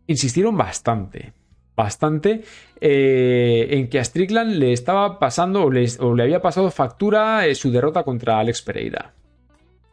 [0.08, 1.34] insistieron bastante,
[1.76, 2.44] bastante
[2.80, 7.72] eh, en que a Strickland le estaba pasando o le, había pasado factura eh, su
[7.72, 9.14] derrota contra Alex Pereira.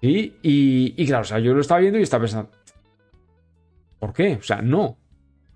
[0.00, 0.36] ¿Sí?
[0.42, 2.50] Y, claro, o sea, yo lo estaba viendo y estaba pensando,
[4.00, 4.34] ¿por qué?
[4.34, 4.98] O sea, no.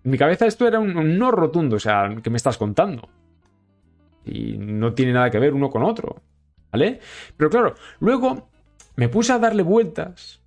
[0.04, 3.08] En mi cabeza esto era un, no rotundo, o sea, ¿qué me estás contando?
[4.24, 6.22] Y no tiene nada que ver uno con otro,
[6.70, 7.00] ¿vale?
[7.36, 8.48] Pero claro, luego
[8.94, 10.40] me puse a darle vueltas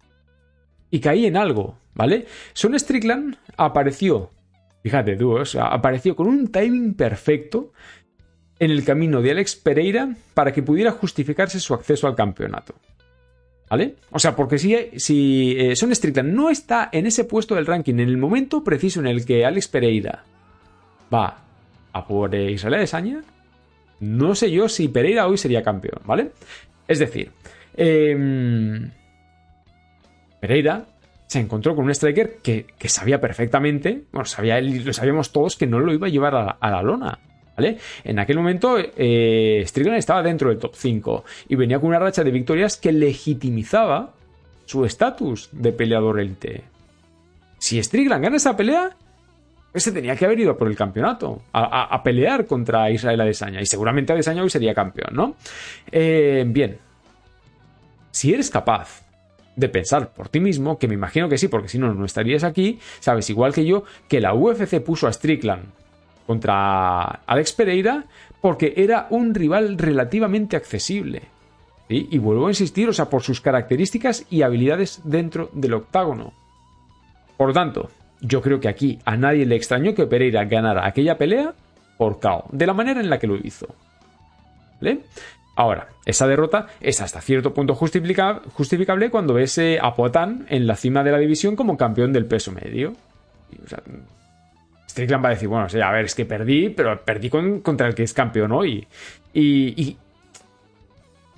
[0.92, 2.26] y caí en algo, ¿vale?
[2.54, 4.32] Son Strickland apareció
[4.84, 7.74] Fíjate tú, apareció con un timing perfecto
[8.60, 12.76] en el camino de Alex Pereira para que pudiera justificarse su acceso al campeonato.
[13.70, 13.96] ¿Vale?
[14.10, 17.96] O sea, porque si, si eh, Son Strickland no está en ese puesto del ranking
[17.96, 20.24] en el momento preciso en el que Alex Pereira
[21.14, 21.44] va
[21.94, 23.22] a por eh, Israel Adesanya,
[24.00, 26.32] no sé yo si Pereira hoy sería campeón, ¿vale?
[26.88, 27.32] Es decir,
[27.78, 28.90] em,
[30.40, 30.86] Pereira
[31.28, 35.80] se encontró con un striker que, sabía perfectamente, bueno, sabía, lo sabíamos todos que no
[35.80, 37.20] lo iba a llevar a la lona.
[38.04, 42.24] En aquel momento, eh, Strickland estaba dentro del top 5 y venía con una racha
[42.24, 44.14] de victorias que legitimizaba
[44.66, 46.64] su estatus de peleador élite.
[47.58, 48.96] Si Strickland gana esa pelea,
[49.74, 53.62] ese tenía que haber ido por el campeonato, a, pelear contra Israel Adesanya.
[53.62, 55.36] Y seguramente Adesanya hoy sería campeón, ¿no?
[55.92, 56.78] Eh, bien.
[58.12, 59.04] Si eres capaz
[59.60, 62.44] de pensar por ti mismo, que me imagino que sí, porque si no, no estarías
[62.44, 65.66] aquí, sabes, igual que yo, que la UFC puso a Strickland
[66.26, 68.06] contra Alex Pereira
[68.42, 71.24] porque era un rival relativamente accesible.
[71.92, 76.34] Y vuelvo a insistir, o sea, por sus características y habilidades dentro del octágono.
[77.36, 77.90] Por lo tanto,
[78.22, 81.56] yo creo que aquí a nadie le extrañó que Pereira ganara aquella pelea
[81.98, 83.68] por KO, de la manera en la que lo hizo.
[84.80, 85.00] ¿Vale?
[85.60, 91.04] Ahora, esa derrota es hasta cierto punto justificable cuando ves a Poatán en la cima
[91.04, 92.94] de la división como campeón del peso medio.
[94.88, 98.04] Strickland va a decir, bueno, a ver, es que perdí, pero perdí contra el que
[98.04, 98.88] es campeón hoy.
[99.34, 99.98] Y,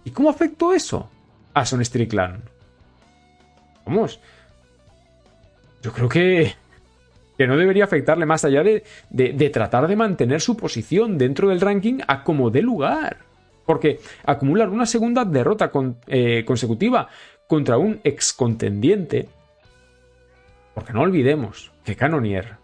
[0.05, 1.09] y, cómo afectó eso
[1.55, 2.43] a Son Strickland?
[3.87, 4.19] Vamos.
[5.81, 6.53] Yo creo que,
[7.39, 11.59] que no debería afectarle más allá de, de, tratar de mantener su posición dentro del
[11.59, 13.30] ranking a como dé lugar.
[13.71, 15.71] Porque acumular una segunda derrota
[16.07, 17.07] eh, consecutiva
[17.47, 19.29] contra un ex contendiente.
[20.73, 22.57] Porque no olvidemos que Canonier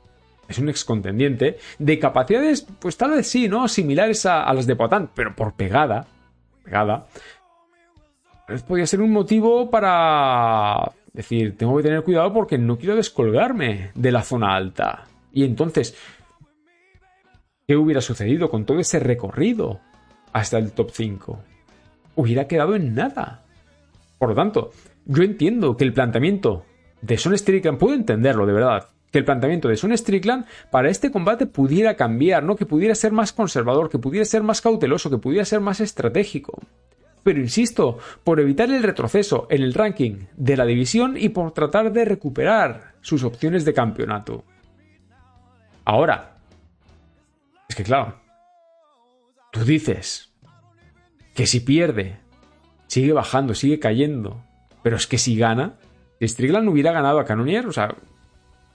[0.50, 3.70] es un ex contendiente, de capacidades, pues tal vez sí, ¿no?
[3.70, 6.08] Similares a, las de Poitán, pero por pegada,
[6.62, 7.08] pegada,
[8.46, 13.92] pues podría ser un motivo para decir, tengo que tener cuidado porque no quiero descolgarme
[13.96, 15.06] de la zona alta.
[15.32, 15.96] Y entonces,
[17.66, 19.80] ¿qué hubiera sucedido con todo ese recorrido
[20.34, 21.40] hasta el top 5?
[22.16, 23.44] Hubiera quedado en nada.
[24.18, 24.72] Por lo tanto,
[25.06, 26.66] yo entiendo que el planteamiento
[27.02, 31.12] de Son Strickland, puedo entenderlo de verdad, que el planteamiento de Son Strickland para este
[31.12, 32.56] combate pudiera cambiar, ¿no?
[32.56, 36.60] Que pudiera ser más conservador, que pudiera ser más cauteloso, que pudiera ser más estratégico.
[37.24, 41.92] Pero insisto, por evitar el retroceso en el ranking de la división y por tratar
[41.92, 44.44] de recuperar sus opciones de campeonato.
[45.84, 46.38] Ahora,
[47.68, 48.16] es que claro,
[49.58, 50.34] tú dices
[51.34, 52.18] que si pierde,
[52.88, 54.44] sigue bajando, sigue cayendo,
[54.84, 55.78] pero es que si gana,
[56.20, 57.96] si Strickland hubiera ganado a Canonier, o sea,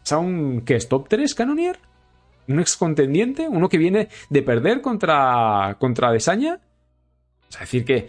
[0.04, 1.78] ¿Es un que es top 3 Canonier?
[2.48, 3.48] ¿Un ex contendiente?
[3.48, 6.60] ¿Uno que viene de perder contra, contra Desaña?
[7.48, 8.08] Es decir, que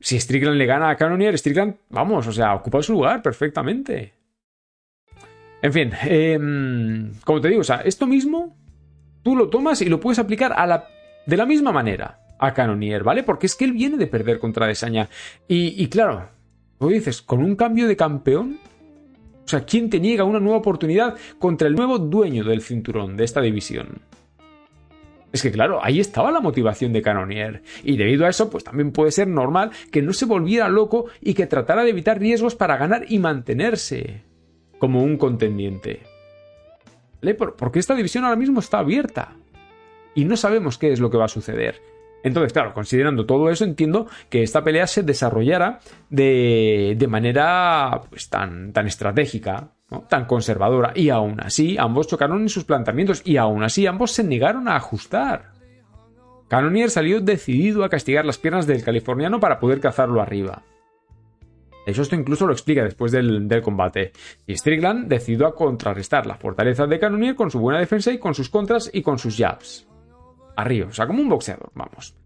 [0.00, 4.14] si Strickland le gana a Canonier, Strickland, vamos, o sea, ocupa su lugar perfectamente.
[5.62, 8.56] En fin, em, como te digo, o sea, esto mismo
[9.22, 10.88] tú lo tomas y lo puedes aplicar a la,
[11.28, 13.22] de la misma manera a Canonier, ¿vale?
[13.22, 15.10] Porque es que él viene de perder contra Desaña.
[15.46, 16.30] Y, y claro,
[16.78, 18.58] tú dices, con un cambio de campeón,
[19.44, 23.24] o sea, ¿quién te niega una nueva oportunidad contra el nuevo dueño del cinturón de
[23.24, 24.00] esta división?
[25.30, 27.62] Es que claro, ahí estaba la motivación de Canonier.
[27.84, 31.34] Y debido a eso, pues también puede ser normal que no se volviera loco y
[31.34, 34.22] que tratara de evitar riesgos para ganar y mantenerse
[34.78, 36.00] como un contendiente.
[37.58, 39.36] Porque esta división ahora mismo está abierta.
[40.14, 41.80] Y no sabemos qué es lo que va a suceder.
[42.22, 45.80] Entonces, claro, considerando todo eso, entiendo que esta pelea se desarrollara
[46.10, 49.72] de, de manera pues, tan, tan estratégica,
[50.08, 54.24] tan conservadora, y aún así ambos chocaron en sus planteamientos, y aún así ambos se
[54.24, 55.52] negaron a ajustar.
[56.48, 60.62] Canonier salió decidido a castigar las piernas del californiano para poder cazarlo arriba.
[61.86, 64.12] Eso esto incluso lo explica después del, del, combate.
[64.46, 68.34] Y Strickland decidió a contrarrestar la fortaleza de Canonier con su buena defensa y con
[68.34, 69.88] sus contras y con sus jabs
[70.58, 72.16] arriba, o sea, como un boxeador, vamos.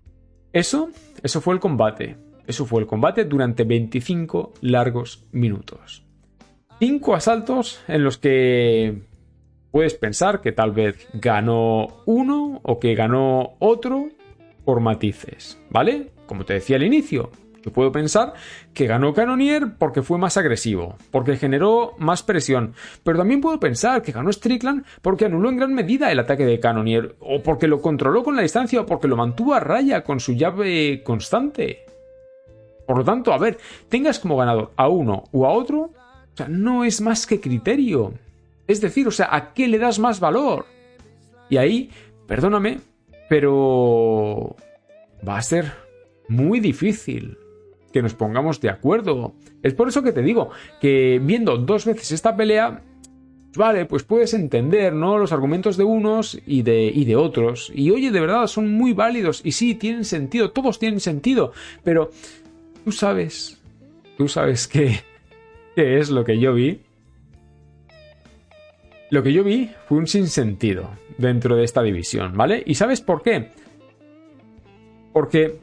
[0.52, 0.88] Eso,
[1.22, 2.16] eso fue el combate.
[2.46, 6.04] Eso fue el combate durante 25 largos minutos.
[6.78, 9.02] Cinco asaltos en los que
[9.70, 14.08] puedes pensar que tal vez ganó uno o que ganó otro
[14.64, 16.10] por matices, ¿vale?
[16.26, 17.30] Como te decía al inicio,
[17.62, 18.34] yo puedo pensar
[18.74, 24.02] que ganó Canonier porque fue más agresivo, porque generó más presión, pero también puedo pensar
[24.02, 27.80] que ganó Strickland porque anuló en gran medida el ataque de Canonier, o porque lo
[27.80, 31.84] controló con la distancia, o porque lo mantuvo a raya con su llave constante.
[32.86, 33.58] Por lo tanto, a ver,
[33.88, 38.12] tengas como ganador a uno o a otro, o sea, no es más que criterio.
[38.66, 40.66] Es decir, o sea, ¿a qué le das más valor?
[41.48, 41.90] Y ahí,
[42.26, 42.80] perdóname,
[43.28, 44.56] pero
[45.26, 45.72] va a ser
[46.28, 47.36] muy difícil
[47.92, 49.34] que nos pongamos de acuerdo.
[49.62, 52.82] Es por eso que te digo que viendo dos veces esta pelea,
[53.56, 55.18] vale, pues puedes entender, ¿no?
[55.18, 57.70] Los argumentos de unos y de, y de otros.
[57.74, 61.52] Y oye, de verdad, son muy válidos y sí, tienen sentido, todos tienen sentido,
[61.84, 62.10] pero
[62.84, 63.60] tú sabes,
[64.16, 65.00] tú sabes qué,
[65.74, 66.80] qué es lo que yo vi.
[69.10, 72.62] Lo que yo vi fue un sinsentido dentro de esta división, ¿vale?
[72.64, 73.50] ¿Y sabes por qué?
[75.12, 75.58] Porque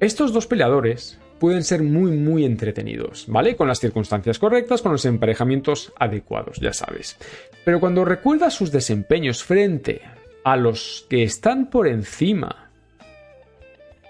[0.00, 3.56] estos dos peleadores pueden ser muy muy entretenidos, ¿vale?
[3.56, 7.16] Con las circunstancias correctas, con los emparejamientos adecuados, ya sabes.
[7.64, 10.02] Pero cuando recuerdas sus desempeños frente
[10.44, 12.70] a los que están por encima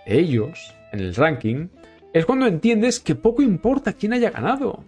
[0.06, 1.68] de ellos en el ranking,
[2.12, 4.82] es cuando entiendes que poco importa quién haya ganado.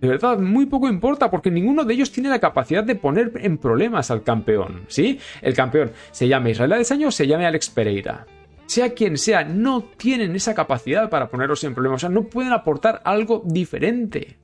[0.00, 3.56] De verdad, muy poco importa porque ninguno de ellos tiene la capacidad de poner en
[3.56, 5.18] problemas al campeón, ¿sí?
[5.40, 8.26] El campeón se llame Israel Adesanya o se llame Alex Pereira
[8.72, 11.98] sea quien sea, no tienen esa capacidad para ponerlos en problemas.
[11.98, 14.38] O sea, no pueden aportar algo diferente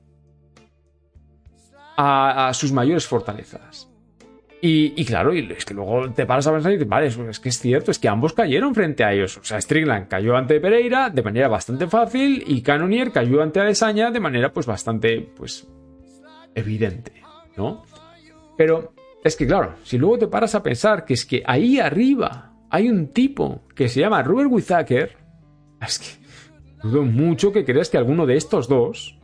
[1.97, 3.91] a, sus mayores fortalezas.
[4.61, 7.49] Y, claro, y es que luego te paras a pensar y dices, vale, es que
[7.49, 9.37] es cierto, es que ambos cayeron frente a ellos.
[9.37, 14.11] O sea, Strickland cayó ante Pereira de manera bastante fácil y Cannonier cayó ante Adesanya
[14.11, 15.68] de manera pues bastante, pues,
[16.55, 17.12] evidente,
[17.57, 17.85] ¿no?
[18.57, 22.57] Pero es que claro, si luego te paras a pensar que es que ahí arriba
[22.70, 25.16] hay un tipo que se llama Robert Whittaker.
[25.80, 26.06] Es que
[26.82, 29.18] dudo mucho que creas que alguno de estos dos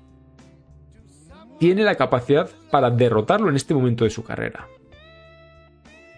[1.59, 4.67] tiene la capacidad para derrotarlo en este momento de su carrera.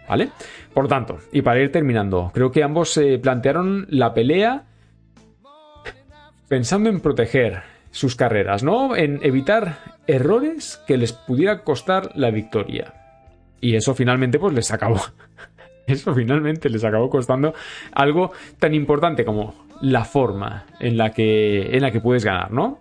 [0.08, 0.30] ¿Vale?
[0.72, 4.66] Por tanto, y para ir terminando, creo que ambos se plantearon la pelea
[6.48, 8.94] pensando en proteger sus carreras, ¿no?
[8.94, 12.94] En evitar errores que les pudiera costar la victoria.
[13.60, 15.00] Y eso finalmente pues les acabó
[15.92, 17.54] eso finalmente les acabó costando
[17.92, 22.80] algo tan importante como la forma en la que, en la que puedes ganar, ¿no?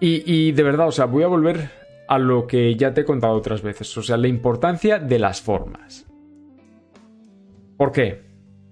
[0.00, 1.70] Y, y de verdad, o sea, voy a volver
[2.06, 5.40] a lo que ya te he contado otras veces, o sea, la importancia de las
[5.40, 6.06] formas.
[7.76, 8.22] ¿Por qué?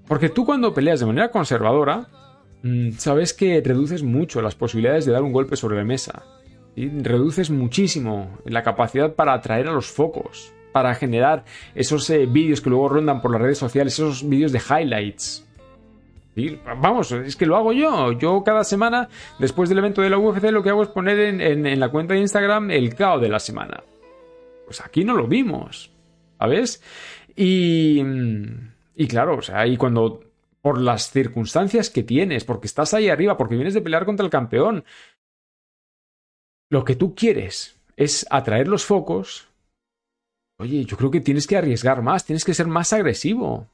[0.07, 2.09] Porque tú cuando peleas de manera conservadora,
[2.63, 6.23] mm, sabes que reduces mucho las posibilidades de dar un golpe sobre la mesa.
[6.77, 11.43] y Reduces muchísimo la capacidad para atraer a los focos para generar
[11.75, 15.43] esos eh, vídeos que luego rondan por las redes sociales, esos vídeos de highlights.
[16.83, 18.13] Vamos, es que lo hago yo.
[18.13, 19.09] Yo cada semana,
[19.39, 22.21] después del evento de la UFC, lo que hago es poner en, la cuenta de
[22.21, 23.83] Instagram el caos de la semana.
[24.67, 25.91] Pues aquí no lo vimos,
[26.39, 26.83] ¿sabes?
[27.35, 28.03] Y,
[28.97, 30.25] y claro, o sea, y cuando
[30.61, 34.31] por las circunstancias que tienes, porque estás ahí arriba, porque vienes de pelear contra el
[34.31, 34.85] campeón,
[36.69, 39.49] lo que tú quieres es atraer los focos
[40.59, 43.67] oye, yo creo que tienes que arriesgar más, tienes que ser más agresivo.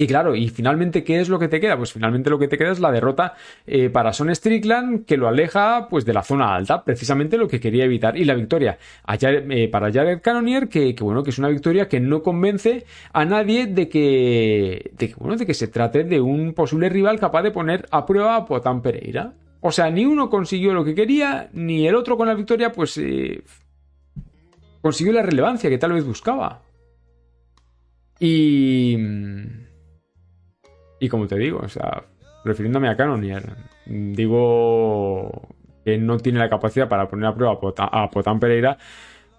[0.00, 1.76] Y claro, y finalmente, ¿qué es lo que te queda?
[1.76, 3.34] Pues finalmente lo que te queda es la derrota
[3.66, 7.58] eh, para Son Strickland, que lo aleja pues de la zona alta, precisamente lo que
[7.58, 8.16] quería evitar.
[8.16, 8.78] Y la victoria
[9.20, 13.66] eh, para Jared Cannonier, que, bueno, que es una victoria que no convence a nadie
[13.66, 17.50] de que, de que, bueno, de que se trate de un posible rival capaz de
[17.50, 19.32] poner a prueba a Potán Pereira.
[19.60, 22.96] O sea, ni uno consiguió lo que quería, ni el otro con la victoria, pues
[22.98, 23.42] eh,
[24.80, 26.62] consiguió la relevancia que tal vez buscaba.
[28.18, 28.96] Y.
[31.00, 32.04] Y como te digo, o sea,
[32.44, 33.44] refiriéndome a Canonier,
[33.86, 35.48] digo
[35.84, 37.58] que no tiene la capacidad para poner a prueba
[37.92, 38.76] a Potán, Pereira,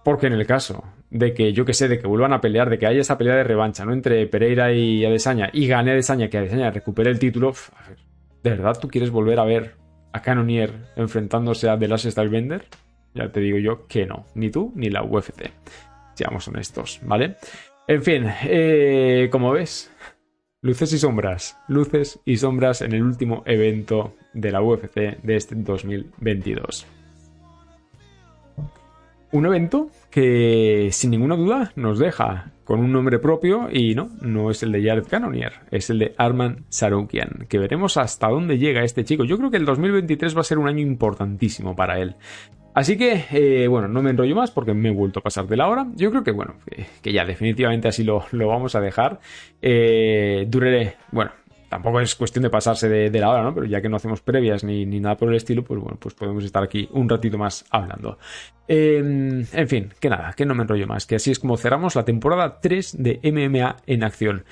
[0.04, 2.80] porque en el caso de que, yo que sé, de que vuelvan a pelear, de
[2.80, 3.92] que haya esa pelea de revancha, ¿no?
[3.92, 7.54] Entre Pereira y Adesanya, y gane Adesanya, que Adesanya recupere el título,
[8.42, 9.76] ¿de verdad tú quieres volver a ver
[10.14, 12.66] a Canonier enfrentándose a The Last Stylebender?
[13.14, 15.52] Ya te digo yo que no, ni tú ni la UFC.
[16.14, 17.38] Seamos honestos, ¿vale?
[17.88, 19.92] En fin, eh, como ves,
[20.62, 25.56] luces y sombras, luces y sombras en el último evento de la UFC de este
[25.56, 26.86] 2022.
[29.32, 34.50] Un evento que sin ninguna duda nos deja con un nombre propio y no, no
[34.50, 38.84] es el de Jared Cannonier, es el de Arman Sarukian, que veremos hasta dónde llega
[38.84, 39.24] este chico.
[39.26, 42.16] Yo creo que el 2023 va a ser un año importantísimo para él.
[42.74, 45.58] Así que, eh, bueno, no me enrollo más porque me he vuelto a pasar de
[45.58, 45.88] la hora.
[45.96, 46.56] Yo creo que, bueno,
[47.02, 49.20] que, ya definitivamente así lo, vamos a dejar.
[49.62, 51.32] Eh, duraré, bueno,
[51.70, 53.54] tampoco es cuestión de pasarse de, la hora, ¿no?
[53.54, 56.44] Pero ya que no hacemos previas ni, nada por el estilo, pues bueno, pues podemos
[56.44, 58.18] estar aquí un ratito más hablando.
[58.68, 61.96] Em, en fin, que nada, que no me enrollo más, que así es como cerramos
[61.96, 64.44] la temporada 3 de MMA en acción.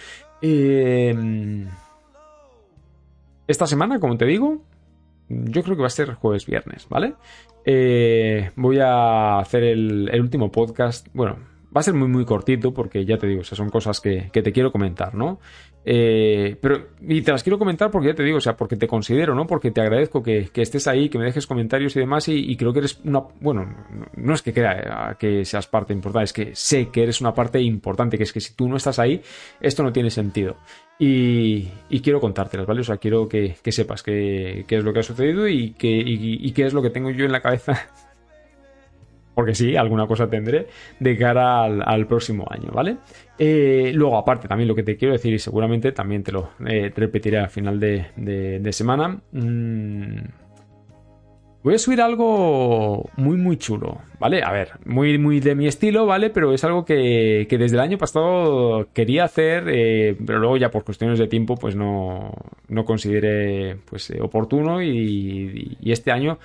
[0.41, 1.67] Em,
[3.47, 4.61] esta semana, como te digo,
[5.29, 7.15] yo creo que va a ser jueves-viernes, ¿vale?
[7.65, 11.37] Eh, voy a hacer el, último podcast, bueno,
[11.75, 14.41] Va a ser muy, muy cortito porque ya te digo, esas son cosas que, que
[14.41, 15.39] te quiero comentar, ¿no?
[15.89, 18.89] Eh, pero, y te las quiero comentar porque ya te digo, o sea, porque te
[18.89, 19.47] considero, ¿no?
[19.47, 22.57] Porque te agradezco que, que estés ahí, que me dejes comentarios y demás, y, y,
[22.57, 23.65] creo que eres una, bueno,
[24.17, 27.61] no es que crea que seas parte importante, es que sé que eres una parte
[27.61, 29.21] importante, que es que si tú no estás ahí,
[29.61, 30.57] esto no tiene sentido.
[30.99, 32.81] Y, y quiero contártelas, ¿vale?
[32.81, 36.51] O sea, quiero que, que sepas qué es lo que ha sucedido y, que, y
[36.51, 37.87] qué es lo que tengo yo en la cabeza
[39.37, 40.65] porque sí, alguna cosa tendré
[40.99, 42.97] de cara al, próximo año, ¿vale?
[43.37, 46.91] Eh, luego, aparte, también lo que te quiero decir, y seguramente también te lo eh,
[46.95, 49.21] repetiré al final de, semana.
[49.33, 50.15] Mm,
[51.61, 54.41] voy a subir algo muy, muy chulo, ¿vale?
[54.41, 56.31] A ver, muy, muy de mi estilo, ¿vale?
[56.31, 60.83] Pero es algo que, desde el año pasado quería hacer, eh, pero luego ya por
[60.83, 62.33] cuestiones de tiempo, pues no,
[62.69, 66.39] no consideré pues, oportuno y, y este año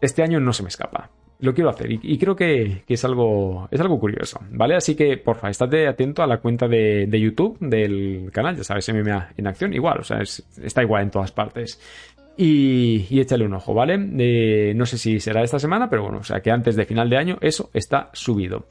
[0.00, 3.80] este año no se me escapa lo quiero hacer y, creo que, es, algo, es
[3.80, 4.76] algo curioso, ¿vale?
[4.76, 9.32] Así que, porfa, estate atento a la cuenta de, YouTube del canal, ya sabes, MMA
[9.36, 11.80] en acción, igual, o sea, está igual en todas partes.
[12.36, 13.98] Y, échale un ojo, ¿vale?
[14.18, 17.10] Eh, no sé si será esta semana, pero bueno, o sea que antes de final
[17.10, 18.66] de año eso está subido.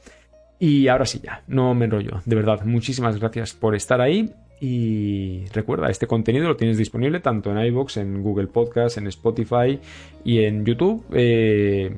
[0.59, 2.21] Y ahora sí ya, no me enrollo.
[2.25, 4.33] De verdad, muchísimas gracias por estar ahí
[4.65, 9.77] y recuerda, este contenido lo tienes disponible tanto en iVoox, en Google Podcast, en Spotify
[10.23, 11.03] y en YouTube.
[11.11, 11.93] Eh,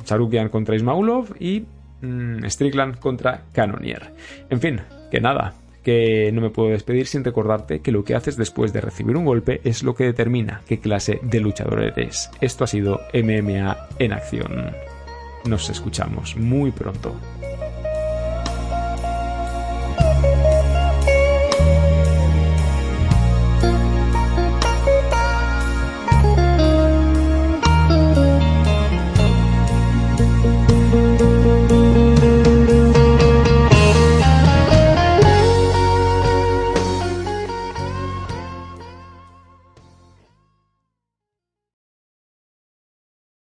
[0.49, 1.63] contra Ismaulov y
[2.01, 4.16] mm, Strickland contra Canonier.
[4.49, 5.53] En fin, que nada,
[5.84, 9.26] que no me puedo despedir sin recordarte que lo que haces después de recibir un
[9.26, 12.32] golpe es lo que determina qué clase de luchador eres.
[12.41, 14.72] Esto ha sido MMA en acción.
[15.47, 17.13] Nos escuchamos muy pronto.